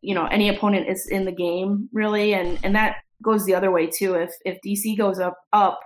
[0.00, 3.72] you know any opponent is in the game really, and and that goes the other
[3.72, 4.14] way too.
[4.14, 5.80] If if DC goes up up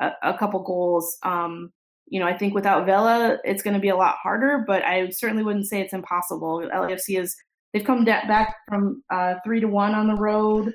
[0.00, 1.72] a, a couple goals, um,
[2.08, 4.64] you know, I think without Vela, it's going to be a lot harder.
[4.66, 6.68] But I certainly wouldn't say it's impossible.
[6.74, 7.36] LAFC is
[7.72, 10.74] they've come da- back from uh, three to one on the road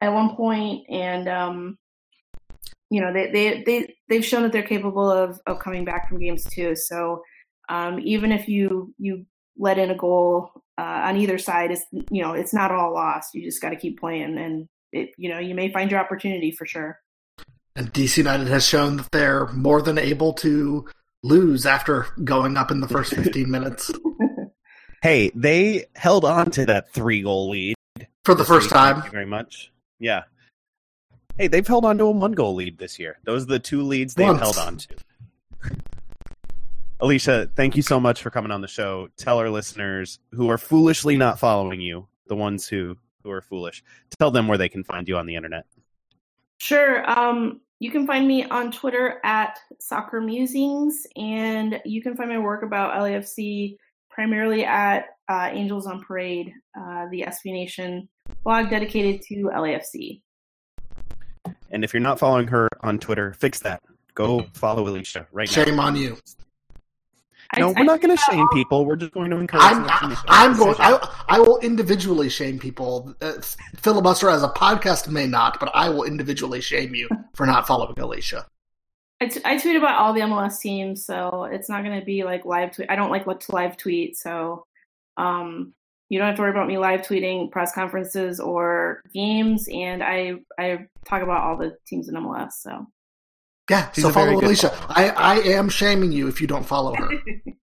[0.00, 1.78] at one point, and um,
[2.90, 6.20] you know they they they they've shown that they're capable of of coming back from
[6.20, 6.74] games too.
[6.76, 7.22] So
[7.68, 9.26] um, even if you you
[9.58, 13.34] let in a goal uh, on either side, it's you know it's not all lost.
[13.34, 16.50] You just got to keep playing, and it you know you may find your opportunity
[16.50, 16.98] for sure.
[17.74, 20.86] And DC United has shown that they're more than able to
[21.22, 23.90] lose after going up in the first 15 minutes
[25.02, 27.76] Hey, they held on to that three goal lead
[28.24, 28.72] for the first week.
[28.72, 28.94] time.
[28.94, 29.70] Thank you very much.
[29.98, 30.22] Yeah.
[31.38, 33.18] Hey, they've held on to a one goal lead this year.
[33.24, 34.40] Those are the two leads they've Once.
[34.40, 34.88] held on to.
[37.00, 39.08] Alicia, thank you so much for coming on the show.
[39.18, 43.82] Tell our listeners who are foolishly not following you, the ones who who are foolish,
[44.18, 45.66] tell them where they can find you on the internet.
[46.58, 47.08] Sure.
[47.10, 52.38] Um, you can find me on Twitter at Soccer Musings, and you can find my
[52.38, 53.76] work about LAFC
[54.08, 58.08] primarily at uh, Angels on Parade, uh, the SB Nation
[58.44, 60.22] blog dedicated to LAFC.
[61.76, 63.82] And if you're not following her on Twitter, fix that.
[64.14, 65.62] Go follow Alicia right now.
[65.62, 66.16] Shame on you.
[67.58, 68.86] No, I- we're not going to I- shame people.
[68.86, 70.74] We're just going to encourage I'm them to make I'm going.
[70.78, 73.14] I, I will individually shame people.
[73.20, 73.34] Uh,
[73.76, 78.00] filibuster as a podcast may not, but I will individually shame you for not following
[78.00, 78.46] Alicia.
[79.20, 82.24] I, t- I tweet about all the MLS teams, so it's not going to be
[82.24, 82.90] like live tweet.
[82.90, 84.64] I don't like to live tweet, so
[85.18, 85.74] um,
[86.08, 89.68] you don't have to worry about me live tweeting press conferences or games.
[89.72, 92.52] And I I talk about all the teams in MLS.
[92.60, 92.86] So
[93.68, 94.68] yeah, She's so follow Alicia.
[94.70, 94.92] follower.
[94.96, 97.10] I, I am shaming you if you don't follow her.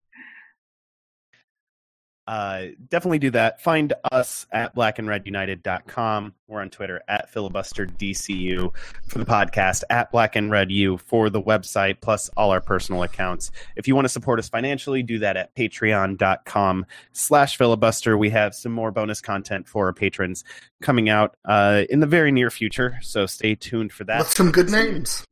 [2.27, 3.61] uh, definitely do that.
[3.61, 6.33] Find us at blackandredunited.com.
[6.47, 8.71] We're on Twitter at filibusterdcu
[9.07, 13.03] for the podcast, at black and red u for the website, plus all our personal
[13.03, 13.51] accounts.
[13.75, 18.17] If you want to support us financially, do that at patreon.com slash filibuster.
[18.17, 20.43] We have some more bonus content for our patrons
[20.81, 24.51] coming out uh, in the very near future, so stay tuned for that With some
[24.51, 25.25] good names.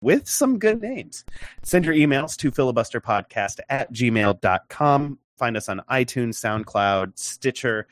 [0.00, 1.24] with some good names.
[1.62, 5.18] Send your emails to filibusterpodcast at gmail.com.
[5.36, 7.86] Find us on iTunes, SoundCloud, Stitcher,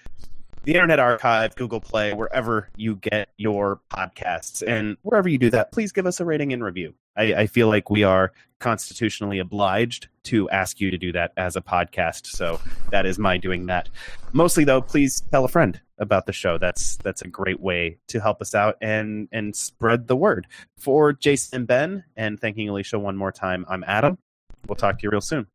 [0.65, 4.63] the Internet Archive, Google Play, wherever you get your podcasts.
[4.67, 6.95] And wherever you do that, please give us a rating and review.
[7.17, 11.55] I, I feel like we are constitutionally obliged to ask you to do that as
[11.55, 12.27] a podcast.
[12.27, 12.61] So
[12.91, 13.91] that is my doing that.
[14.33, 16.57] Mostly though, please tell a friend about the show.
[16.57, 20.47] That's that's a great way to help us out and and spread the word.
[20.79, 24.19] For Jason and Ben, and thanking Alicia one more time, I'm Adam.
[24.67, 25.47] We'll talk to you real soon.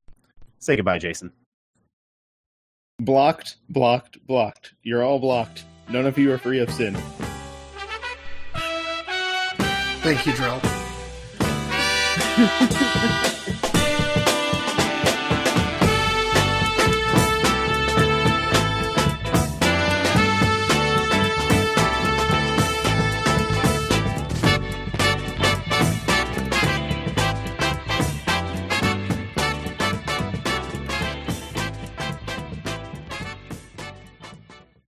[0.59, 1.31] Say goodbye, Jason.
[2.99, 4.73] Blocked, blocked, blocked.
[4.83, 5.63] You're all blocked.
[5.89, 6.97] None of you are free of sin.
[10.01, 10.61] Thank you, Drill.